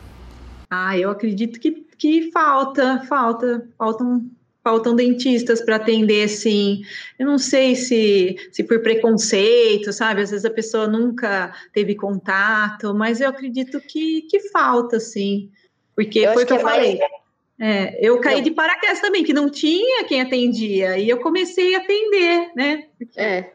Ah, 0.68 0.98
eu 0.98 1.08
acredito 1.08 1.58
que, 1.58 1.86
que 1.96 2.30
falta, 2.30 3.02
falta, 3.08 3.66
faltam 3.78 4.30
faltam 4.62 4.94
dentistas 4.94 5.62
para 5.62 5.76
atender, 5.76 6.28
sim. 6.28 6.82
Eu 7.18 7.24
não 7.24 7.38
sei 7.38 7.74
se, 7.74 8.36
se 8.52 8.62
por 8.62 8.82
preconceito, 8.82 9.90
sabe? 9.90 10.20
Às 10.20 10.30
vezes 10.30 10.44
a 10.44 10.50
pessoa 10.50 10.86
nunca 10.86 11.54
teve 11.72 11.94
contato, 11.94 12.94
mas 12.94 13.22
eu 13.22 13.30
acredito 13.30 13.80
que, 13.80 14.20
que 14.28 14.40
falta, 14.50 15.00
sim. 15.00 15.50
Porque 15.96 16.18
eu 16.18 16.34
foi 16.34 16.44
o 16.44 16.46
que, 16.46 16.52
eu 16.52 16.58
é 16.58 16.60
falei. 16.60 16.98
Mais... 16.98 17.10
É, 17.58 18.06
eu 18.06 18.20
caí 18.20 18.36
não. 18.36 18.42
de 18.42 18.50
paraquedas 18.50 19.00
também, 19.00 19.24
que 19.24 19.32
não 19.32 19.48
tinha 19.48 20.04
quem 20.04 20.20
atendia, 20.20 20.98
e 20.98 21.08
eu 21.08 21.18
comecei 21.20 21.74
a 21.74 21.78
atender, 21.78 22.50
né? 22.54 22.84
Porque... 22.98 23.18
É. 23.18 23.54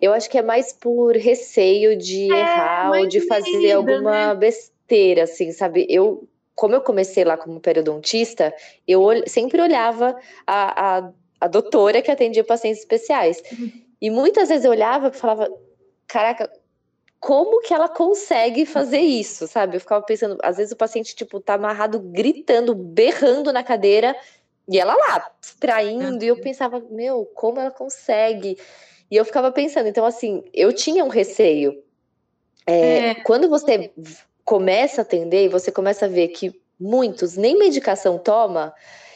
Eu 0.00 0.12
acho 0.12 0.28
que 0.28 0.38
é 0.38 0.42
mais 0.42 0.72
por 0.72 1.16
receio 1.16 1.96
de 1.96 2.32
é, 2.32 2.40
errar 2.40 2.92
ou 2.92 3.06
de 3.06 3.20
fazer 3.26 3.72
alguma 3.72 4.28
né? 4.28 4.34
besteira, 4.34 5.24
assim, 5.24 5.52
sabe? 5.52 5.86
Eu, 5.88 6.28
como 6.54 6.74
eu 6.74 6.80
comecei 6.80 7.24
lá 7.24 7.36
como 7.36 7.60
periodontista, 7.60 8.54
eu 8.86 9.02
sempre 9.26 9.60
olhava 9.60 10.16
a, 10.46 10.98
a, 10.98 11.10
a 11.40 11.48
doutora 11.48 12.02
que 12.02 12.10
atendia 12.10 12.44
pacientes 12.44 12.80
especiais. 12.80 13.42
Uhum. 13.52 13.70
E 14.00 14.10
muitas 14.10 14.48
vezes 14.48 14.64
eu 14.64 14.70
olhava 14.70 15.08
e 15.08 15.12
falava, 15.12 15.48
caraca, 16.06 16.50
como 17.20 17.60
que 17.60 17.74
ela 17.74 17.88
consegue 17.88 18.64
fazer 18.64 19.00
isso, 19.00 19.46
sabe? 19.46 19.76
Eu 19.76 19.80
ficava 19.80 20.02
pensando, 20.04 20.38
às 20.42 20.56
vezes 20.56 20.72
o 20.72 20.76
paciente, 20.76 21.14
tipo, 21.14 21.38
tá 21.38 21.54
amarrado, 21.54 22.00
gritando, 22.00 22.74
berrando 22.74 23.52
na 23.52 23.62
cadeira, 23.62 24.16
e 24.66 24.78
ela 24.78 24.94
lá, 24.94 25.30
extraindo, 25.42 26.24
e 26.24 26.28
eu 26.28 26.40
pensava, 26.40 26.80
meu, 26.90 27.26
como 27.34 27.60
ela 27.60 27.70
consegue? 27.70 28.56
E 29.10 29.16
eu 29.16 29.24
ficava 29.24 29.50
pensando, 29.50 29.88
então 29.88 30.04
assim, 30.04 30.44
eu 30.54 30.72
tinha 30.72 31.04
um 31.04 31.08
receio. 31.08 31.82
É, 32.66 33.10
é. 33.10 33.14
Quando 33.14 33.48
você 33.48 33.90
começa 34.44 35.00
a 35.00 35.02
atender 35.02 35.44
e 35.44 35.48
você 35.48 35.72
começa 35.72 36.06
a 36.06 36.08
ver 36.08 36.28
que 36.28 36.54
muitos 36.78 37.36
nem 37.36 37.58
medicação 37.58 38.18
toma 38.18 38.72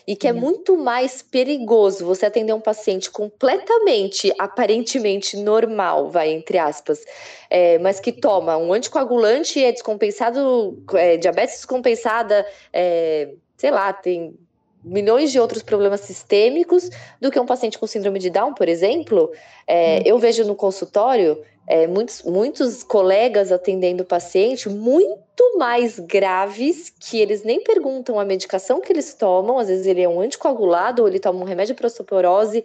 e 0.06 0.14
que 0.14 0.28
é 0.28 0.32
muito 0.32 0.76
mais 0.76 1.22
perigoso 1.22 2.04
você 2.04 2.26
atender 2.26 2.52
um 2.52 2.60
paciente 2.60 3.10
completamente, 3.10 4.32
aparentemente 4.38 5.36
normal, 5.36 6.10
vai 6.10 6.30
entre 6.30 6.58
aspas, 6.58 7.02
é, 7.48 7.78
mas 7.78 8.00
que 8.00 8.12
toma 8.12 8.56
um 8.56 8.72
anticoagulante 8.72 9.58
e 9.58 9.64
é 9.64 9.72
descompensado, 9.72 10.82
é, 10.94 11.16
diabetes 11.16 11.56
descompensada, 11.56 12.46
é, 12.72 13.30
sei 13.56 13.70
lá, 13.70 13.92
tem 13.92 14.38
milhões 14.84 15.32
de 15.32 15.40
outros 15.40 15.62
problemas 15.62 16.00
sistêmicos 16.00 16.90
do 17.20 17.30
que 17.30 17.40
um 17.40 17.46
paciente 17.46 17.78
com 17.78 17.86
síndrome 17.86 18.18
de 18.18 18.30
Down, 18.30 18.54
por 18.54 18.68
exemplo. 18.68 19.32
É, 19.66 19.98
hum. 19.98 20.02
Eu 20.04 20.18
vejo 20.18 20.44
no 20.44 20.54
consultório 20.54 21.40
é, 21.66 21.86
muitos, 21.86 22.22
muitos 22.22 22.82
colegas 22.82 23.50
atendendo 23.50 24.02
o 24.02 24.06
paciente 24.06 24.68
muito 24.68 25.58
mais 25.58 25.98
graves 25.98 26.92
que 27.00 27.18
eles 27.18 27.42
nem 27.42 27.62
perguntam 27.62 28.20
a 28.20 28.24
medicação 28.24 28.80
que 28.80 28.92
eles 28.92 29.14
tomam. 29.14 29.58
Às 29.58 29.68
vezes 29.68 29.86
ele 29.86 30.02
é 30.02 30.08
um 30.08 30.20
anticoagulado 30.20 31.02
ou 31.02 31.08
ele 31.08 31.18
toma 31.18 31.40
um 31.40 31.44
remédio 31.44 31.74
para 31.74 31.86
osteoporose 31.86 32.62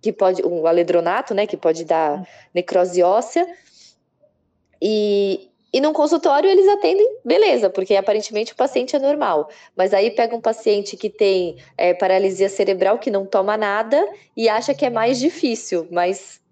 que 0.00 0.12
pode 0.12 0.44
um 0.44 0.66
aledronato, 0.66 1.32
né, 1.32 1.46
que 1.46 1.56
pode 1.56 1.84
dar 1.84 2.18
hum. 2.18 2.24
necrose 2.52 3.02
óssea. 3.02 3.46
E, 4.84 5.51
E 5.72 5.80
num 5.80 5.92
consultório 5.92 6.50
eles 6.50 6.68
atendem, 6.68 7.16
beleza, 7.24 7.70
porque 7.70 7.96
aparentemente 7.96 8.52
o 8.52 8.56
paciente 8.56 8.94
é 8.94 8.98
normal. 8.98 9.48
Mas 9.74 9.94
aí 9.94 10.10
pega 10.10 10.36
um 10.36 10.40
paciente 10.40 10.98
que 10.98 11.08
tem 11.08 11.56
é, 11.78 11.94
paralisia 11.94 12.48
cerebral, 12.50 12.98
que 12.98 13.10
não 13.10 13.24
toma 13.24 13.56
nada 13.56 14.06
e 14.36 14.50
acha 14.50 14.74
que 14.74 14.84
é 14.84 14.90
mais 14.90 15.18
difícil. 15.18 15.88
Mas, 15.90 16.42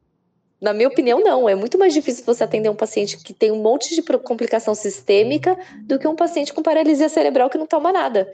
na 0.58 0.72
minha 0.72 0.88
opinião, 0.88 1.20
não. 1.20 1.46
É 1.46 1.54
muito 1.54 1.76
mais 1.76 1.92
difícil 1.92 2.24
você 2.24 2.44
atender 2.44 2.70
um 2.70 2.74
paciente 2.74 3.18
que 3.18 3.34
tem 3.34 3.50
um 3.50 3.60
monte 3.60 3.94
de 3.94 4.02
complicação 4.02 4.74
sistêmica 4.74 5.54
do 5.82 5.98
que 5.98 6.08
um 6.08 6.16
paciente 6.16 6.54
com 6.54 6.62
paralisia 6.62 7.10
cerebral 7.10 7.50
que 7.50 7.58
não 7.58 7.66
toma 7.66 7.92
nada. 7.92 8.32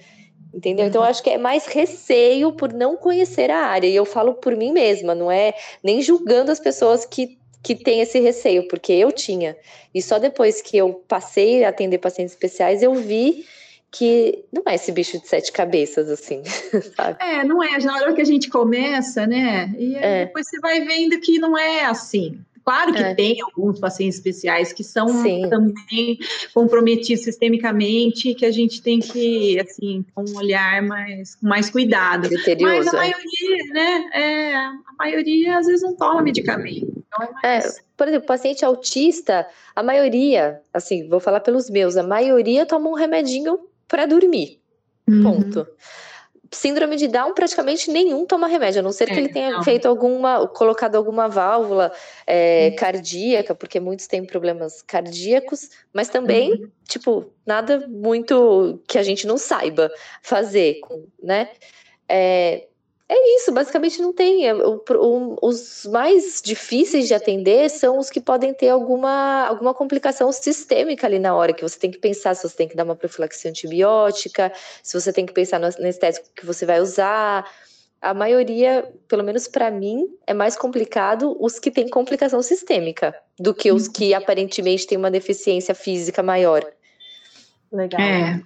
Entendeu? 0.55 0.87
Então, 0.87 1.03
eu 1.03 1.09
acho 1.09 1.21
que 1.21 1.31
é 1.31 1.37
mais 1.37 1.67
receio 1.67 2.53
por 2.53 2.73
não 2.73 2.97
conhecer 2.97 3.51
a 3.51 3.59
área. 3.59 3.89
E 3.89 3.97
eu 3.97 4.05
falo 4.05 4.35
por 4.35 4.55
mim 4.55 4.71
mesma, 4.71 5.17
não 5.17 5.33
é 5.33 5.53
nem 5.83 6.01
julgando 6.01 6.53
as 6.53 6.61
pessoas 6.61 7.05
que 7.05 7.37
que 7.67 7.75
tem 7.75 8.01
esse 8.01 8.21
receio, 8.21 8.69
porque 8.69 8.93
eu 8.93 9.11
tinha. 9.11 9.57
E 9.93 10.01
só 10.01 10.21
depois 10.21 10.63
que 10.63 10.77
eu 10.77 11.03
passei 11.09 11.65
a 11.65 11.71
atender 11.71 11.99
pacientes 11.99 12.33
especiais, 12.33 12.81
eu 12.81 12.95
vi 12.95 13.45
que 13.91 14.45
não 14.53 14.63
é 14.69 14.77
esse 14.77 14.93
bicho 14.93 15.21
de 15.21 15.27
sete 15.27 15.51
cabeças, 15.51 16.09
assim, 16.09 16.43
sabe? 16.95 17.19
É, 17.21 17.43
não 17.43 17.61
é. 17.61 17.77
Na 17.79 17.97
hora 17.97 18.15
que 18.15 18.21
a 18.21 18.25
gente 18.25 18.49
começa, 18.49 19.27
né? 19.27 19.75
E 19.77 19.97
é. 19.97 20.27
depois 20.27 20.49
você 20.49 20.61
vai 20.61 20.81
vendo 20.83 21.19
que 21.19 21.41
não 21.41 21.59
é 21.59 21.87
assim. 21.87 22.39
Claro 22.65 22.93
que 22.93 23.03
é. 23.03 23.15
tem 23.15 23.41
alguns 23.41 23.81
pacientes 23.81 24.19
especiais 24.19 24.73
que 24.73 24.85
são 24.85 25.09
Sim. 25.09 25.49
também 25.49 26.19
comprometidos 26.55 27.25
sistemicamente, 27.25 28.35
que 28.35 28.47
a 28.47 28.51
gente 28.53 28.81
tem 28.81 29.01
que, 29.01 29.59
assim, 29.59 30.05
com 30.15 30.25
um 30.29 30.37
olhar 30.37 30.83
mais, 30.83 31.35
com 31.35 31.49
mais 31.49 31.69
cuidado. 31.69 32.29
Mas 32.61 32.87
a 32.89 32.91
é. 32.91 33.11
maioria, 33.11 33.73
né, 33.73 34.11
é, 34.13 34.55
a 34.55 34.73
maioria 34.99 35.59
às 35.59 35.67
vezes 35.67 35.83
não 35.83 35.97
toma 35.97 36.23
medicamento. 36.23 36.96
É, 37.21 37.33
mais... 37.33 37.79
é 37.79 37.81
por 37.97 38.09
exemplo, 38.09 38.27
paciente 38.27 38.65
autista, 38.65 39.47
a 39.75 39.83
maioria, 39.83 40.61
assim, 40.73 41.09
vou 41.09 41.21
falar 41.21 41.41
pelos 41.41 41.71
meus, 41.71 41.97
a 41.97 42.03
maioria 42.03 42.67
toma 42.67 42.91
um 42.91 42.95
remedinho 42.95 43.59
para 43.89 44.07
dormir. 44.07 44.61
Uhum. 45.09 45.23
Ponto 45.23 45.67
síndrome 46.53 46.97
de 46.97 47.09
Down, 47.09 47.35
praticamente 47.35 47.91
nenhum 47.91 48.25
toma 48.27 48.47
remédio, 48.47 48.81
a 48.81 48.83
não 48.83 48.93
ser 48.93 49.07
que 49.07 49.15
é, 49.15 49.19
ele 49.19 49.29
tenha 49.29 49.51
não. 49.51 49.63
feito 49.63 49.87
alguma, 49.87 50.47
colocado 50.49 50.97
alguma 50.97 51.29
válvula 51.29 51.93
é, 52.27 52.71
hum. 52.73 52.77
cardíaca, 52.77 53.55
porque 53.55 53.81
muitos 53.81 54.07
têm 54.07 54.25
problemas 54.25 54.83
cardíacos, 54.83 55.71
mas 55.93 56.09
também, 56.09 56.53
uhum. 56.53 56.71
tipo, 56.89 57.33
nada 57.45 57.87
muito 57.89 58.81
que 58.87 58.99
a 58.99 59.03
gente 59.03 59.27
não 59.27 59.37
saiba 59.37 59.91
fazer, 60.23 60.81
né? 61.23 61.51
É, 62.09 62.67
é 63.09 63.37
isso, 63.37 63.53
basicamente 63.53 64.03
não 64.03 64.13
tem. 64.13 64.49
É, 64.49 64.55
o, 64.55 64.83
o, 64.91 65.37
os 65.41 65.87
mais 65.87 66.43
difíceis 66.45 67.07
de 67.07 67.15
atender 67.15 67.71
são 67.71 67.99
os 67.99 68.11
que 68.11 68.21
podem 68.21 68.53
ter 68.53 68.69
alguma, 68.69 69.47
alguma 69.47 69.73
complicação 69.73 70.33
sistêmica 70.33 71.07
ali 71.07 71.21
na 71.21 71.33
hora, 71.35 71.53
que 71.53 71.63
você 71.63 71.79
tem 71.79 71.91
que 71.91 71.99
pensar 71.99 72.35
se 72.35 72.49
você 72.49 72.57
tem 72.57 72.69
que 72.69 72.75
dar 72.75 72.83
uma 72.83 72.97
profilaxia 72.97 73.49
antibiótica, 73.49 74.53
se 74.83 75.01
você 75.01 75.13
tem 75.13 75.25
que 75.25 75.33
pensar 75.33 75.61
no 75.61 75.67
anestésico 75.67 76.27
que 76.35 76.45
você 76.45 76.67
vai 76.67 76.81
usar. 76.81 77.49
A 78.03 78.13
maioria, 78.13 78.93
pelo 79.07 79.23
menos 79.23 79.47
para 79.47 79.71
mim, 79.71 80.09
é 80.27 80.35
mais 80.35 80.57
complicado 80.57 81.37
os 81.41 81.61
que 81.61 81.71
têm 81.71 81.89
complicação 81.89 82.43
sistêmica 82.43 83.15
do 83.39 83.55
que 83.55 83.71
os 83.71 83.87
que 83.87 84.15
aparentemente 84.15 84.87
têm 84.87 84.99
uma 84.99 85.11
deficiência 85.13 85.77
física 85.77 86.25
maior. 86.25 86.65
Legal. 87.73 88.01
É. 88.01 88.43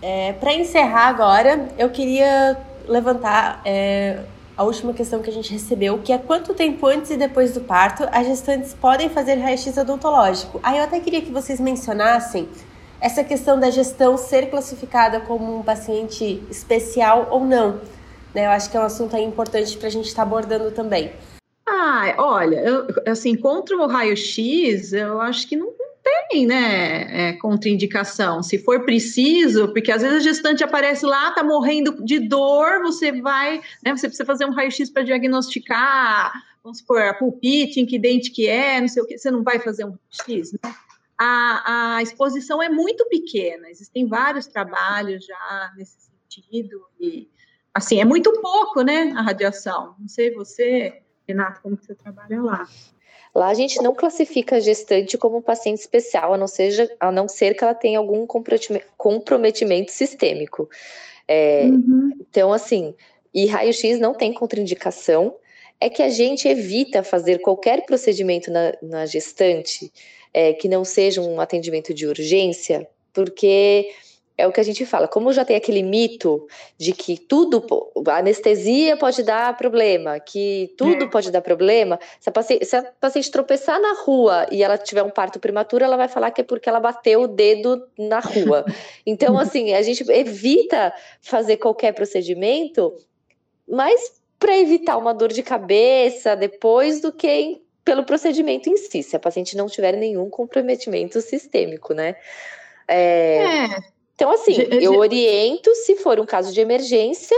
É, 0.00 0.32
para 0.34 0.52
encerrar 0.52 1.08
agora, 1.08 1.68
eu 1.78 1.88
queria 1.90 2.56
levantar 2.86 3.60
é, 3.64 4.20
a 4.56 4.62
última 4.62 4.92
questão 4.92 5.20
que 5.20 5.30
a 5.30 5.32
gente 5.32 5.52
recebeu, 5.52 5.98
que 5.98 6.12
é 6.12 6.18
quanto 6.18 6.54
tempo 6.54 6.86
antes 6.86 7.10
e 7.10 7.16
depois 7.16 7.52
do 7.52 7.60
parto 7.60 8.08
as 8.12 8.26
gestantes 8.26 8.72
podem 8.72 9.08
fazer 9.08 9.34
raio-x 9.34 9.76
odontológico. 9.76 10.60
Aí 10.62 10.78
eu 10.78 10.84
até 10.84 11.00
queria 11.00 11.20
que 11.20 11.30
vocês 11.30 11.58
mencionassem 11.58 12.48
essa 13.00 13.22
questão 13.22 13.58
da 13.58 13.70
gestão 13.70 14.16
ser 14.16 14.48
classificada 14.48 15.20
como 15.20 15.58
um 15.58 15.62
paciente 15.62 16.42
especial 16.50 17.28
ou 17.30 17.44
não. 17.44 17.80
Né? 18.34 18.46
Eu 18.46 18.50
acho 18.50 18.70
que 18.70 18.76
é 18.76 18.80
um 18.80 18.84
assunto 18.84 19.16
importante 19.16 19.76
para 19.76 19.88
a 19.88 19.90
gente 19.90 20.06
estar 20.06 20.22
tá 20.22 20.28
abordando 20.28 20.70
também. 20.70 21.12
Ah, 21.66 22.14
olha, 22.18 22.56
eu, 22.56 22.86
assim, 23.06 23.36
contra 23.36 23.76
o 23.76 23.86
raio-x, 23.86 24.92
eu 24.92 25.20
acho 25.20 25.48
que 25.48 25.56
não 25.56 25.73
tem, 26.28 26.46
né, 26.46 27.28
é, 27.28 27.32
contraindicação. 27.34 28.42
Se 28.42 28.58
for 28.58 28.84
preciso, 28.84 29.72
porque 29.72 29.90
às 29.90 30.02
vezes 30.02 30.18
a 30.18 30.20
gestante 30.20 30.64
aparece 30.64 31.04
lá, 31.04 31.32
tá 31.32 31.42
morrendo 31.42 32.04
de 32.04 32.18
dor, 32.20 32.82
você 32.82 33.12
vai, 33.12 33.60
né, 33.84 33.96
você 33.96 34.08
precisa 34.08 34.24
fazer 34.24 34.44
um 34.44 34.52
raio-x 34.52 34.90
para 34.90 35.02
diagnosticar, 35.02 36.32
vamos 36.62 36.78
supor, 36.78 37.02
a 37.02 37.14
pulpite, 37.14 37.80
em 37.80 37.86
que 37.86 37.98
dente 37.98 38.30
que 38.30 38.48
é, 38.48 38.80
não 38.80 38.88
sei 38.88 39.02
o 39.02 39.06
que, 39.06 39.18
você 39.18 39.30
não 39.30 39.42
vai 39.42 39.58
fazer 39.58 39.84
um 39.84 39.96
X, 40.10 40.52
né? 40.52 40.74
A, 41.16 41.96
a 41.96 42.02
exposição 42.02 42.60
é 42.60 42.68
muito 42.68 43.06
pequena, 43.08 43.70
existem 43.70 44.06
vários 44.06 44.46
trabalhos 44.46 45.24
já 45.24 45.72
nesse 45.76 45.96
sentido, 46.00 46.84
e 46.98 47.28
assim, 47.72 48.00
é 48.00 48.04
muito 48.04 48.32
pouco, 48.40 48.82
né, 48.82 49.12
a 49.16 49.22
radiação. 49.22 49.94
Não 49.98 50.08
sei 50.08 50.32
você, 50.32 51.02
Renato, 51.28 51.60
como 51.60 51.76
que 51.76 51.84
você 51.84 51.94
trabalha 51.94 52.42
lá. 52.42 52.68
Lá 53.34 53.48
a 53.48 53.54
gente 53.54 53.82
não 53.82 53.94
classifica 53.94 54.56
a 54.56 54.60
gestante 54.60 55.18
como 55.18 55.42
paciente 55.42 55.80
especial, 55.80 56.34
a 56.34 56.38
não, 56.38 56.46
seja, 56.46 56.88
a 57.00 57.10
não 57.10 57.26
ser 57.26 57.54
que 57.54 57.64
ela 57.64 57.74
tenha 57.74 57.98
algum 57.98 58.26
comprometimento 58.96 59.90
sistêmico. 59.90 60.68
É, 61.26 61.64
uhum. 61.64 62.12
Então, 62.20 62.52
assim, 62.52 62.94
e 63.34 63.46
raio-x 63.46 63.98
não 63.98 64.14
tem 64.14 64.32
contraindicação, 64.32 65.34
é 65.80 65.90
que 65.90 66.02
a 66.02 66.08
gente 66.08 66.46
evita 66.46 67.02
fazer 67.02 67.40
qualquer 67.40 67.84
procedimento 67.84 68.50
na, 68.50 68.72
na 68.80 69.06
gestante 69.06 69.92
é, 70.32 70.52
que 70.52 70.68
não 70.68 70.84
seja 70.84 71.20
um 71.20 71.40
atendimento 71.40 71.92
de 71.92 72.06
urgência, 72.06 72.86
porque 73.12 73.92
é 74.36 74.46
o 74.46 74.52
que 74.52 74.60
a 74.60 74.64
gente 74.64 74.84
fala, 74.84 75.06
como 75.06 75.32
já 75.32 75.44
tem 75.44 75.54
aquele 75.54 75.82
mito 75.82 76.46
de 76.76 76.92
que 76.92 77.16
tudo, 77.16 77.64
a 78.08 78.18
anestesia 78.18 78.96
pode 78.96 79.22
dar 79.22 79.56
problema, 79.56 80.18
que 80.18 80.74
tudo 80.76 81.04
é. 81.04 81.08
pode 81.08 81.30
dar 81.30 81.40
problema, 81.40 82.00
se 82.18 82.28
a, 82.28 82.32
paciente, 82.32 82.64
se 82.64 82.76
a, 82.76 82.82
paciente, 82.82 83.30
tropeçar 83.30 83.80
na 83.80 83.94
rua 84.02 84.46
e 84.50 84.62
ela 84.62 84.76
tiver 84.76 85.04
um 85.04 85.10
parto 85.10 85.38
prematuro, 85.38 85.84
ela 85.84 85.96
vai 85.96 86.08
falar 86.08 86.32
que 86.32 86.40
é 86.40 86.44
porque 86.44 86.68
ela 86.68 86.80
bateu 86.80 87.22
o 87.22 87.28
dedo 87.28 87.86
na 87.98 88.20
rua. 88.20 88.64
Então, 89.06 89.38
assim, 89.38 89.72
a 89.74 89.82
gente 89.82 90.02
evita 90.10 90.92
fazer 91.20 91.58
qualquer 91.58 91.92
procedimento, 91.92 92.94
mas 93.68 94.20
para 94.38 94.58
evitar 94.58 94.96
uma 94.96 95.12
dor 95.12 95.28
de 95.28 95.42
cabeça 95.42 96.34
depois 96.34 97.00
do 97.00 97.12
que 97.12 97.60
pelo 97.84 98.04
procedimento 98.04 98.68
em 98.68 98.76
si, 98.76 99.02
se 99.02 99.14
a 99.14 99.20
paciente 99.20 99.56
não 99.56 99.66
tiver 99.66 99.94
nenhum 99.96 100.30
comprometimento 100.30 101.20
sistêmico, 101.20 101.92
né? 101.92 102.16
é. 102.88 103.66
é. 103.66 103.93
Então, 104.14 104.30
assim, 104.30 104.54
eu 104.80 104.96
oriento, 104.96 105.74
se 105.74 105.96
for 105.96 106.20
um 106.20 106.26
caso 106.26 106.52
de 106.52 106.60
emergência, 106.60 107.36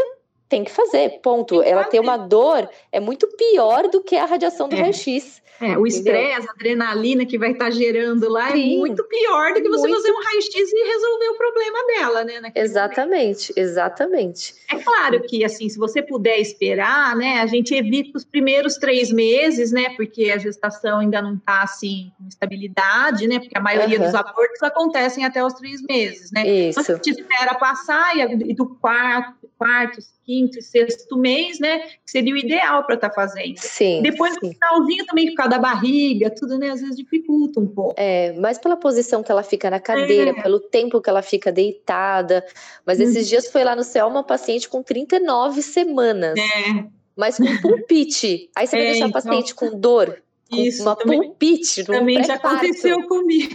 tem 0.48 0.62
que 0.62 0.70
fazer, 0.70 1.20
ponto. 1.20 1.62
Ela 1.62 1.84
ter 1.84 2.00
uma 2.00 2.16
dor 2.16 2.68
é 2.92 3.00
muito 3.00 3.26
pior 3.36 3.88
do 3.88 4.02
que 4.02 4.16
a 4.16 4.26
radiação 4.26 4.68
do 4.68 4.76
é. 4.76 4.80
raio-x. 4.80 5.42
É, 5.60 5.78
o 5.78 5.86
estresse, 5.86 6.48
a 6.48 6.52
adrenalina 6.52 7.24
que 7.24 7.38
vai 7.38 7.52
estar 7.52 7.66
tá 7.66 7.70
gerando 7.70 8.28
lá 8.28 8.50
é 8.50 8.52
Sim, 8.52 8.74
é 8.74 8.78
muito 8.78 9.02
pior 9.04 9.54
do 9.54 9.62
que 9.62 9.68
você 9.68 9.88
muito... 9.88 9.96
fazer 9.96 10.12
um 10.12 10.22
raio-x 10.22 10.54
e 10.54 10.86
resolver 10.86 11.28
o 11.28 11.34
problema 11.36 11.78
dela, 11.86 12.24
né? 12.24 12.52
Exatamente, 12.54 13.52
momento. 13.52 13.58
exatamente. 13.58 14.54
É 14.70 14.76
claro 14.76 15.22
que, 15.22 15.44
assim, 15.44 15.68
se 15.68 15.78
você 15.78 16.02
puder 16.02 16.38
esperar, 16.38 17.16
né, 17.16 17.40
a 17.40 17.46
gente 17.46 17.74
evita 17.74 18.18
os 18.18 18.24
primeiros 18.24 18.76
três 18.76 19.10
meses, 19.10 19.72
né, 19.72 19.90
porque 19.96 20.30
a 20.30 20.38
gestação 20.38 20.98
ainda 20.98 21.22
não 21.22 21.34
está, 21.34 21.62
assim, 21.62 22.12
com 22.18 22.28
estabilidade, 22.28 23.26
né, 23.26 23.38
porque 23.38 23.56
a 23.56 23.60
maioria 23.60 23.98
uhum. 23.98 24.04
dos 24.04 24.14
abortos 24.14 24.62
acontecem 24.62 25.24
até 25.24 25.44
os 25.44 25.54
três 25.54 25.80
meses, 25.82 26.30
né? 26.32 26.46
Isso. 26.46 26.80
Então, 26.80 26.94
a 26.94 26.96
gente 26.96 27.10
espera 27.10 27.54
passar 27.54 28.16
e 28.16 28.54
do 28.54 28.66
quarto, 28.66 29.45
quarto, 29.58 29.98
quinto 30.24 30.58
e 30.58 30.62
sexto 30.62 31.16
mês, 31.16 31.58
né? 31.58 31.80
Que 31.80 32.10
seria 32.10 32.34
o 32.34 32.36
ideal 32.36 32.84
para 32.84 32.94
estar 32.94 33.08
tá 33.08 33.14
fazendo. 33.14 33.56
Sim. 33.58 34.02
Depois 34.02 34.34
sim. 34.34 34.40
no 34.42 34.52
finalzinho 34.52 35.06
também, 35.06 35.28
por 35.28 35.36
causa 35.36 35.50
da 35.50 35.58
barriga, 35.58 36.30
tudo, 36.30 36.58
né? 36.58 36.70
Às 36.70 36.80
vezes 36.80 36.96
dificulta 36.96 37.60
um 37.60 37.66
pouco. 37.66 37.94
É, 37.96 38.32
mas 38.34 38.58
pela 38.58 38.76
posição 38.76 39.22
que 39.22 39.30
ela 39.30 39.42
fica 39.42 39.70
na 39.70 39.80
cadeira, 39.80 40.30
é. 40.30 40.42
pelo 40.42 40.60
tempo 40.60 41.00
que 41.00 41.08
ela 41.08 41.22
fica 41.22 41.50
deitada. 41.50 42.44
Mas 42.84 43.00
esses 43.00 43.26
hum. 43.26 43.28
dias 43.28 43.50
foi 43.50 43.64
lá 43.64 43.74
no 43.74 43.84
céu 43.84 44.08
uma 44.08 44.22
paciente 44.22 44.68
com 44.68 44.82
39 44.82 45.62
semanas. 45.62 46.38
É. 46.38 46.84
Mas 47.16 47.38
com 47.38 47.56
pulpite. 47.62 48.50
Aí 48.54 48.66
você 48.66 48.76
vai 48.76 48.86
é, 48.86 48.90
deixar 48.90 49.06
a 49.06 49.08
então 49.08 49.22
paciente 49.22 49.52
então... 49.52 49.70
com 49.70 49.78
dor, 49.78 50.22
isso, 50.50 50.82
uma 50.82 50.94
também, 50.94 51.22
pulpite. 51.22 51.84
Também 51.84 52.22
já 52.22 52.34
aconteceu 52.34 53.02
comigo. 53.08 53.54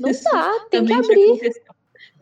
Não 0.00 0.10
dá, 0.10 0.66
tem 0.70 0.84
também 0.84 1.00
que 1.00 1.12
abrir 1.12 1.52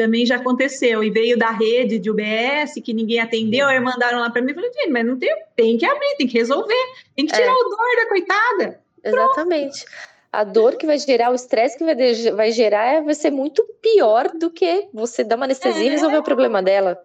também 0.01 0.25
já 0.25 0.37
aconteceu 0.37 1.05
e 1.05 1.11
veio 1.11 1.37
da 1.37 1.51
rede 1.51 1.99
de 1.99 2.11
UBS 2.11 2.73
que 2.83 2.95
ninguém 2.95 3.21
atendeu, 3.21 3.67
aí 3.67 3.79
mandaram 3.79 4.19
lá 4.19 4.31
para 4.31 4.41
mim 4.41 4.53
e 4.53 4.55
falei, 4.55 4.73
gente, 4.73 4.89
mas 4.89 5.05
não 5.05 5.19
tem, 5.19 5.31
tem 5.55 5.77
que 5.77 5.85
abrir, 5.85 6.17
tem 6.17 6.27
que 6.27 6.39
resolver, 6.39 6.83
tem 7.15 7.27
que 7.27 7.35
tirar 7.35 7.49
é. 7.49 7.53
o 7.53 7.65
dor 7.69 7.97
da 7.97 8.09
coitada. 8.09 8.81
Exatamente. 9.05 9.85
Pronto. 9.85 10.01
A 10.33 10.43
dor 10.43 10.77
que 10.77 10.87
vai 10.87 10.99
gerar, 10.99 11.31
o 11.31 11.35
estresse 11.35 11.77
que 11.77 11.85
vai, 11.85 11.95
vai 12.35 12.51
gerar 12.51 13.03
vai 13.03 13.13
ser 13.13 13.31
muito 13.31 13.63
pior 13.83 14.31
do 14.31 14.51
que 14.51 14.89
você 14.91 15.23
dar 15.23 15.37
uma 15.37 15.45
anestesia 15.45 15.83
é. 15.83 15.87
e 15.89 15.91
resolver 15.91 16.17
o 16.17 16.23
problema 16.23 16.63
dela. 16.63 16.99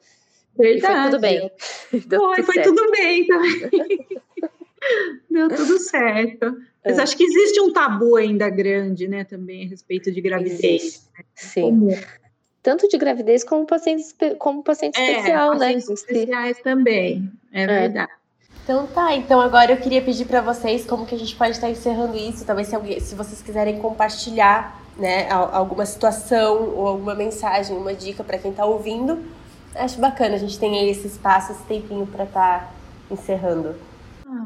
Verdade. 0.57 0.93
E 0.93 0.95
foi 0.95 1.03
tudo 1.09 1.19
bem. 1.19 1.51
Foi, 2.17 2.43
foi 2.43 2.61
tudo 2.61 2.91
bem 2.91 3.27
também. 3.27 4.07
Deu 5.29 5.49
tudo 5.49 5.79
certo. 5.79 6.55
Mas 6.85 6.97
é. 6.97 7.01
acho 7.01 7.17
que 7.17 7.25
existe 7.25 7.59
um 7.59 7.73
tabu 7.73 8.15
ainda 8.15 8.49
grande, 8.49 9.05
né, 9.05 9.25
também 9.25 9.65
a 9.65 9.69
respeito 9.69 10.09
de 10.13 10.21
gravidez. 10.21 11.09
Né? 11.17 11.25
Sim. 11.35 11.61
Como... 11.61 11.89
Tanto 12.65 12.87
de 12.87 12.97
gravidez 12.97 13.43
como 13.43 13.63
paciente, 13.63 14.15
como 14.39 14.63
paciente 14.63 14.99
é, 14.99 15.11
especial, 15.11 15.51
né? 15.51 15.73
Pacientes 15.73 15.87
especiais 15.87 16.59
também, 16.63 17.31
é, 17.53 17.61
é, 17.61 17.67
verdade. 17.67 18.11
Então 18.63 18.87
tá, 18.87 19.15
então 19.15 19.39
agora 19.39 19.71
eu 19.71 19.77
queria 19.77 20.01
pedir 20.01 20.25
para 20.25 20.41
vocês 20.41 20.83
como 20.83 21.05
que 21.05 21.13
a 21.13 21.17
gente 21.17 21.35
pode 21.35 21.51
estar 21.51 21.69
encerrando 21.69 22.17
isso, 22.17 22.43
talvez 22.43 22.67
se, 22.67 22.75
alguém, 22.75 22.99
se 22.99 23.13
vocês 23.13 23.39
quiserem 23.39 23.77
compartilhar, 23.77 24.81
né, 24.97 25.29
alguma 25.29 25.85
situação 25.85 26.73
ou 26.75 26.87
alguma 26.87 27.13
mensagem, 27.13 27.77
uma 27.77 27.93
dica 27.93 28.23
para 28.23 28.39
quem 28.39 28.49
está 28.49 28.65
ouvindo, 28.65 29.23
acho 29.75 29.99
bacana 29.99 30.33
a 30.33 30.39
gente 30.39 30.57
tem 30.57 30.79
aí 30.79 30.89
esse 30.89 31.05
espaço, 31.05 31.51
esse 31.51 31.63
tempinho 31.65 32.07
para 32.07 32.23
estar 32.23 32.61
tá 32.61 32.71
encerrando. 33.11 33.75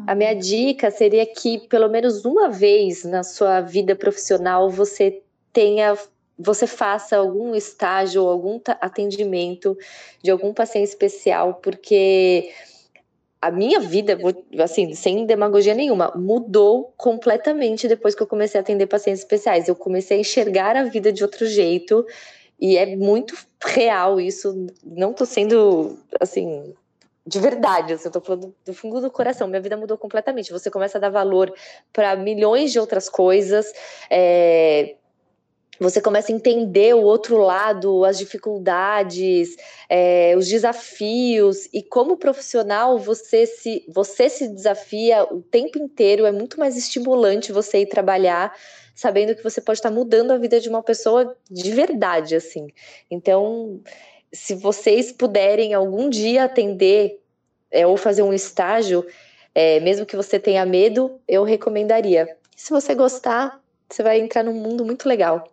A 0.06 0.14
minha 0.14 0.36
dica 0.36 0.92
seria 0.92 1.26
que 1.26 1.58
pelo 1.70 1.88
menos 1.88 2.26
uma 2.26 2.50
vez 2.50 3.06
na 3.06 3.24
sua 3.24 3.62
vida 3.62 3.96
profissional 3.96 4.70
você 4.70 5.22
tenha 5.54 5.96
você 6.40 6.66
faça 6.66 7.18
algum 7.18 7.54
estágio 7.54 8.24
ou 8.24 8.30
algum 8.30 8.62
atendimento 8.80 9.78
de 10.24 10.32
algum 10.32 10.54
paciente 10.54 10.88
especial, 10.88 11.56
porque 11.56 12.50
a 13.42 13.52
minha 13.52 13.80
vida, 13.80 14.18
assim, 14.62 14.94
sem 14.94 15.26
demagogia 15.26 15.74
nenhuma, 15.74 16.14
mudou 16.16 16.94
completamente 16.98 17.88
depois 17.88 18.16
que 18.16 18.24
eu 18.24 18.28
comecei 18.28 18.58
a 18.58 18.62
atender 18.62 18.88
pacientes 18.88 19.22
especiais. 19.22 19.68
Eu 19.68 19.76
comecei 19.76 20.18
a 20.18 20.22
enxergar 20.22 20.76
a 20.76 20.84
vida 20.84 21.12
de 21.12 21.24
outro 21.24 21.46
jeito 21.46 22.06
e 22.60 22.78
é 22.78 22.96
muito 22.96 23.36
real 23.64 24.20
isso. 24.20 24.68
Não 24.84 25.14
tô 25.14 25.26
sendo, 25.26 25.98
assim, 26.20 26.74
de 27.26 27.40
verdade, 27.40 27.94
assim, 27.94 28.08
eu 28.08 28.12
tô 28.12 28.22
falando 28.22 28.56
do 28.66 28.74
fundo 28.74 29.00
do 29.00 29.12
coração. 29.12 29.48
Minha 29.48 29.62
vida 29.62 29.78
mudou 29.78 29.98
completamente. 29.98 30.52
Você 30.52 30.70
começa 30.70 30.98
a 30.98 31.02
dar 31.02 31.10
valor 31.10 31.54
para 31.94 32.16
milhões 32.16 32.72
de 32.72 32.80
outras 32.80 33.08
coisas. 33.08 33.72
É, 34.10 34.96
você 35.80 36.02
começa 36.02 36.32
a 36.32 36.36
entender 36.36 36.94
o 36.94 37.02
outro 37.02 37.38
lado, 37.38 38.04
as 38.04 38.18
dificuldades, 38.18 39.56
é, 39.88 40.36
os 40.38 40.48
desafios 40.48 41.70
e 41.74 41.82
como 41.82 42.18
profissional 42.18 42.98
você 43.00 43.46
se 43.46 43.86
você 43.88 44.30
se 44.30 44.48
desafia 44.48 45.24
o 45.24 45.42
tempo 45.42 45.78
inteiro. 45.78 46.26
É 46.26 46.32
muito 46.32 46.60
mais 46.60 46.76
estimulante 46.76 47.52
você 47.52 47.80
ir 47.80 47.86
trabalhar 47.88 48.54
sabendo 48.94 49.34
que 49.34 49.44
você 49.44 49.62
pode 49.62 49.80
estar 49.80 49.92
mudando 49.92 50.32
a 50.32 50.38
vida 50.38 50.60
de 50.60 50.68
uma 50.68 50.84
pessoa 50.84 51.38
de 51.50 51.72
verdade, 51.72 52.36
assim. 52.36 52.68
Então 53.10 53.80
se 54.32 54.56
vocês 54.56 55.12
puderem 55.12 55.74
algum 55.74 56.10
dia 56.10 56.44
atender 56.44 57.20
é, 57.72 57.86
ou 57.86 57.98
fazer 57.98 58.22
um 58.22 58.34
estágio, 58.34 59.06
é, 59.54 59.80
mesmo 59.80 60.06
que 60.06 60.16
você 60.16 60.40
tenha 60.40 60.66
medo, 60.66 61.20
eu 61.28 61.44
recomendaria. 61.44 62.38
Se 62.56 62.72
você 62.72 62.94
gostar, 62.94 63.60
você 63.90 64.04
vai 64.04 64.20
entrar 64.20 64.44
num 64.44 64.54
mundo 64.54 64.86
muito 64.86 65.08
legal. 65.08 65.52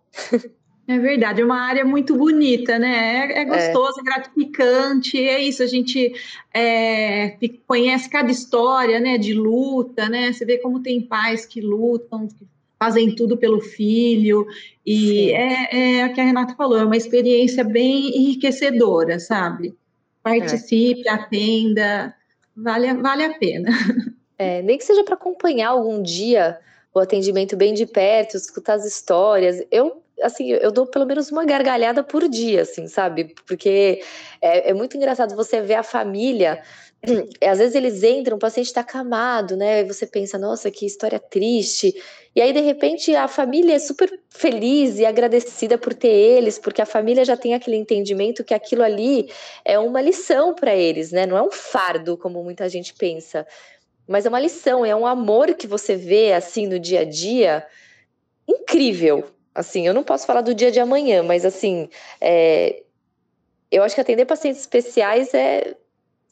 É 0.89 1.01
verdade, 1.01 1.41
é 1.41 1.45
uma 1.45 1.61
área 1.61 1.85
muito 1.85 2.15
bonita, 2.15 2.79
né? 2.79 3.27
É, 3.33 3.41
é 3.41 3.45
gostoso, 3.45 3.99
é. 3.99 4.03
é. 4.03 4.05
gratificante, 4.05 5.19
é 5.19 5.41
isso. 5.41 5.61
A 5.61 5.67
gente 5.67 6.15
é, 6.55 7.37
conhece 7.67 8.09
cada 8.09 8.31
história, 8.31 9.01
né? 9.01 9.19
De 9.19 9.35
luta, 9.35 10.09
né? 10.09 10.33
Você 10.33 10.45
vê 10.45 10.59
como 10.59 10.81
tem 10.81 11.03
pais 11.03 11.45
que 11.45 11.61
lutam, 11.61 12.29
que 12.29 12.47
fazem 12.79 13.15
tudo 13.15 13.37
pelo 13.37 13.61
filho, 13.61 14.47
e 14.85 15.33
é, 15.33 16.01
é 16.03 16.07
o 16.07 16.13
que 16.13 16.21
a 16.21 16.25
Renata 16.25 16.55
falou, 16.55 16.79
é 16.79 16.85
uma 16.85 16.97
experiência 16.97 17.65
bem 17.65 18.17
enriquecedora, 18.17 19.19
sabe? 19.19 19.75
Participe, 20.23 21.09
é. 21.09 21.11
atenda, 21.11 22.15
vale, 22.55 22.95
vale 22.95 23.25
a 23.25 23.35
pena. 23.39 23.71
É, 24.39 24.61
nem 24.61 24.77
que 24.77 24.85
seja 24.85 25.03
para 25.03 25.15
acompanhar 25.15 25.69
algum 25.69 26.03
dia 26.03 26.59
o 26.99 27.03
atendimento 27.03 27.57
bem 27.57 27.75
de 27.75 27.85
perto, 27.85 28.37
escutar 28.37 28.75
as 28.75 28.85
histórias. 28.87 29.63
Eu, 29.71 30.03
assim, 30.23 30.51
eu 30.51 30.73
dou 30.73 30.87
pelo 30.87 31.05
menos 31.05 31.31
uma 31.31 31.45
gargalhada 31.45 32.03
por 32.03 32.27
dia, 32.29 32.63
assim, 32.63 32.89
sabe? 32.89 33.35
Porque 33.47 34.03
é, 34.41 34.71
é 34.71 34.75
muito 34.75 34.97
engraçado 34.97 35.37
você 35.37 35.61
ver 35.61 35.75
a 35.75 35.83
família 35.83 36.63
às 37.47 37.59
vezes 37.59 37.75
eles 37.75 38.03
entram, 38.03 38.37
o 38.37 38.41
paciente 38.41 38.67
está 38.67 38.81
acamado, 38.81 39.57
né? 39.57 39.81
E 39.81 39.85
você 39.85 40.07
pensa, 40.07 40.39
nossa, 40.39 40.71
que 40.71 40.87
história 40.87 41.19
triste. 41.19 41.95
E 42.35 42.41
aí, 42.41 42.53
de 42.53 42.61
repente, 42.61 43.15
a 43.15 43.29
família 43.29 43.75
é 43.75 43.79
super 43.79 44.11
feliz 44.31 44.99
e 44.99 45.07
agradecida 45.07 45.79
por 45.79 45.95
ter 45.95 46.09
eles, 46.09 46.59
porque 46.59 46.83
a 46.83 46.87
família 46.87 47.25
já 47.25 47.37
tem 47.37 47.55
aquele 47.55 47.77
entendimento 47.77 48.45
que 48.45 48.53
aquilo 48.53 48.83
ali 48.83 49.31
é 49.65 49.79
uma 49.79 50.01
lição 50.01 50.55
para 50.55 50.75
eles, 50.75 51.13
né? 51.13 51.27
Não 51.27 51.37
é 51.37 51.43
um 51.43 51.51
fardo, 51.51 52.17
como 52.17 52.43
muita 52.43 52.69
gente 52.69 52.93
pensa, 52.95 53.47
mas 54.07 54.27
é 54.27 54.29
uma 54.29 54.41
lição, 54.41 54.85
é 54.85 54.95
um 54.95 55.07
amor 55.07 55.55
que 55.55 55.67
você 55.67 55.97
vê 55.97 56.33
assim 56.33 56.67
no 56.67 56.79
dia 56.79 57.01
a 57.01 57.05
dia 57.05 57.67
incrível. 58.49 59.25
Assim, 59.55 59.87
eu 59.87 59.95
não 59.95 60.05
posso 60.05 60.27
falar 60.27 60.43
do 60.43 60.55
dia 60.55 60.71
de 60.71 60.79
amanhã, 60.79 61.23
mas 61.23 61.45
assim, 61.45 61.89
é... 62.21 62.83
eu 63.71 63.83
acho 63.83 63.95
que 63.95 64.01
atender 64.01 64.27
pacientes 64.27 64.61
especiais 64.61 65.33
é 65.33 65.75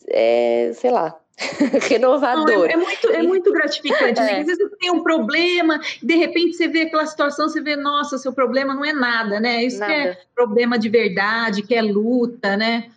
é, 0.09 0.73
sei 0.75 0.91
lá, 0.91 1.19
renovador. 1.89 2.47
Não, 2.47 2.65
é, 2.65 2.73
é, 2.73 2.77
muito, 2.77 3.11
é 3.11 3.23
muito 3.23 3.53
gratificante. 3.53 4.21
Né? 4.21 4.33
É. 4.33 4.41
Às 4.41 4.47
vezes 4.47 4.59
você 4.59 4.77
tem 4.77 4.91
um 4.91 5.03
problema, 5.03 5.81
de 6.03 6.17
repente 6.17 6.57
você 6.57 6.69
vê 6.69 6.83
aquela 6.83 7.07
situação, 7.07 7.49
você 7.49 7.61
vê, 7.61 7.77
nossa, 7.77 8.19
seu 8.19 8.33
problema 8.33 8.75
não 8.75 8.85
é 8.85 8.93
nada, 8.93 9.41
né? 9.41 9.65
Isso 9.65 9.79
nada. 9.79 9.93
que 9.93 9.99
é 10.01 10.19
problema 10.35 10.79
de 10.79 10.89
verdade, 10.89 11.63
que 11.63 11.75
é 11.75 11.83
luta, 11.83 12.57
né? 12.57 12.91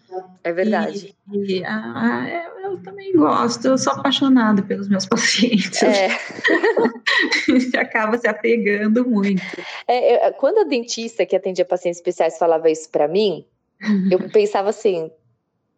É 0.44 0.52
verdade. 0.52 1.16
E, 1.32 1.60
e 1.60 1.66
ah, 1.66 2.26
é, 2.28 2.57
eu 2.68 2.78
também 2.84 3.14
gosto, 3.14 3.68
eu 3.68 3.78
sou 3.78 3.94
apaixonada 3.94 4.62
pelos 4.62 4.88
meus 4.88 5.06
pacientes. 5.08 5.82
É. 5.84 6.10
Você 7.48 7.76
acaba 7.78 8.18
se 8.18 8.28
apegando 8.28 9.08
muito. 9.08 9.42
É, 9.88 10.28
eu, 10.28 10.34
quando 10.34 10.60
a 10.60 10.64
dentista 10.64 11.26
que 11.26 11.36
atendia 11.36 11.66
pacientes 11.66 12.00
especiais 12.00 12.38
falava 12.38 12.70
isso 12.70 12.90
para 12.90 13.08
mim, 13.08 13.46
eu 14.12 14.20
pensava 14.30 14.70
assim, 14.70 15.12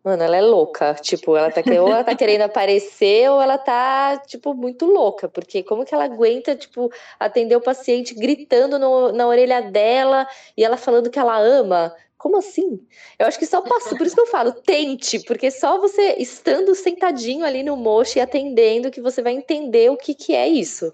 Mano, 0.03 0.23
ela 0.23 0.37
é 0.37 0.41
louca. 0.41 0.93
Tipo, 0.95 1.35
ela 1.35 1.51
tá, 1.51 1.61
ou 1.81 1.91
ela 1.91 2.03
tá 2.03 2.15
querendo 2.15 2.41
aparecer 2.41 3.29
ou 3.29 3.41
ela 3.41 3.57
tá, 3.57 4.17
tipo, 4.25 4.53
muito 4.53 4.85
louca. 4.85 5.27
Porque 5.27 5.61
como 5.63 5.85
que 5.85 5.93
ela 5.93 6.05
aguenta, 6.05 6.55
tipo, 6.55 6.89
atender 7.19 7.55
o 7.55 7.61
paciente 7.61 8.13
gritando 8.13 8.79
no, 8.79 9.11
na 9.11 9.27
orelha 9.27 9.61
dela 9.61 10.27
e 10.55 10.63
ela 10.63 10.77
falando 10.77 11.09
que 11.09 11.19
ela 11.19 11.37
ama? 11.37 11.93
Como 12.17 12.37
assim? 12.37 12.85
Eu 13.17 13.27
acho 13.27 13.39
que 13.39 13.45
só 13.45 13.61
passou. 13.61 13.97
Por 13.97 14.05
isso 14.05 14.15
que 14.15 14.21
eu 14.21 14.27
falo, 14.27 14.51
tente, 14.51 15.19
porque 15.21 15.49
só 15.49 15.79
você 15.79 16.15
estando 16.17 16.75
sentadinho 16.75 17.45
ali 17.45 17.63
no 17.63 17.77
mocho 17.77 18.17
e 18.17 18.21
atendendo 18.21 18.91
que 18.91 19.01
você 19.01 19.21
vai 19.21 19.33
entender 19.33 19.89
o 19.89 19.97
que, 19.97 20.13
que 20.13 20.35
é 20.35 20.47
isso. 20.47 20.93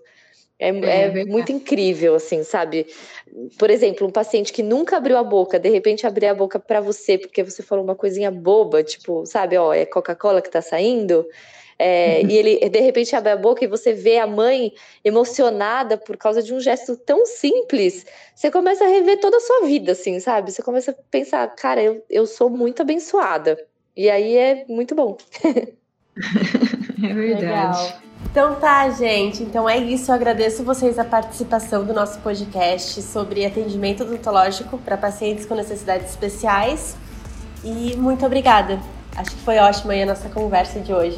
É, 0.58 0.70
é, 0.70 1.22
é 1.22 1.26
muito 1.26 1.52
incrível, 1.52 2.16
assim, 2.16 2.44
sabe? 2.44 2.88
Por 3.58 3.70
exemplo, 3.70 4.08
um 4.08 4.12
paciente 4.12 4.54
que 4.54 4.64
nunca 4.64 4.98
abriu 4.98 5.18
a 5.18 5.24
boca, 5.24 5.60
de 5.60 5.70
repente 5.70 6.08
abrir 6.08 6.28
a 6.28 6.34
boca 6.34 6.58
para 6.58 6.80
você 6.80 7.18
porque 7.18 7.44
você 7.44 7.62
falou 7.62 7.84
uma 7.84 7.96
coisinha 7.96 8.32
boba, 8.32 8.82
tipo, 8.82 9.26
sabe, 9.26 9.58
ó, 9.58 9.74
é 9.74 9.86
Coca-Cola 9.86 10.42
que 10.42 10.50
tá 10.50 10.62
saindo. 10.62 11.26
É, 11.78 12.22
e 12.24 12.38
ele 12.38 12.70
de 12.70 12.80
repente 12.80 13.14
abre 13.16 13.34
a 13.34 13.36
boca 13.36 13.66
e 13.66 13.68
você 13.68 13.92
vê 13.92 14.18
a 14.18 14.26
mãe 14.26 14.72
emocionada 15.04 15.98
por 15.98 16.16
causa 16.16 16.42
de 16.42 16.54
um 16.54 16.60
gesto 16.62 16.96
tão 16.96 17.26
simples, 17.26 18.06
você 18.34 18.50
começa 18.50 18.86
a 18.86 18.88
rever 18.88 19.20
toda 19.20 19.36
a 19.36 19.42
sua 19.42 19.66
vida, 19.66 19.92
assim, 19.92 20.20
sabe? 20.22 20.54
Você 20.54 20.64
começa 20.64 20.92
a 20.92 20.96
pensar, 21.12 21.46
cara, 21.56 21.84
eu, 21.84 22.02
eu 22.10 22.26
sou 22.26 22.50
muito 22.50 22.82
abençoada. 22.82 23.58
E 23.96 24.10
aí 24.10 24.38
é 24.38 24.66
muito 24.70 24.96
bom. 24.96 25.18
é 25.44 27.14
verdade. 27.14 27.44
Legal. 27.44 28.05
Então 28.36 28.54
tá, 28.56 28.90
gente. 28.90 29.42
Então 29.44 29.68
é 29.70 29.78
isso. 29.78 30.12
Eu 30.12 30.16
agradeço 30.16 30.62
vocês 30.62 31.00
a 31.00 31.06
participação 31.06 31.86
do 31.86 31.94
nosso 31.94 32.20
podcast 32.20 33.02
sobre 33.02 33.46
atendimento 33.46 34.04
odontológico 34.04 34.78
para 34.78 34.98
pacientes 34.98 35.46
com 35.46 35.56
necessidades 35.56 36.10
especiais. 36.10 36.98
E 37.64 37.96
muito 37.96 38.26
obrigada. 38.26 38.78
Acho 39.16 39.32
que 39.32 39.42
foi 39.42 39.58
ótima 39.58 39.94
aí 39.94 40.04
a 40.04 40.06
nossa 40.06 40.28
conversa 40.28 40.82
de 40.82 40.94
hoje. 40.94 41.16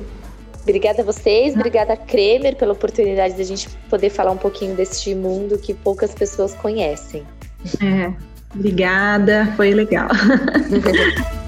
Obrigada 0.62 1.02
a 1.02 1.04
vocês, 1.04 1.54
obrigada 1.54 1.94
Kremer 1.94 2.56
pela 2.56 2.72
oportunidade 2.72 3.34
de 3.34 3.42
a 3.42 3.44
gente 3.44 3.68
poder 3.90 4.08
falar 4.08 4.30
um 4.30 4.38
pouquinho 4.38 4.74
deste 4.74 5.14
mundo 5.14 5.58
que 5.58 5.74
poucas 5.74 6.14
pessoas 6.14 6.54
conhecem. 6.54 7.22
É, 7.82 8.10
obrigada, 8.54 9.52
foi 9.58 9.74
legal. 9.74 10.08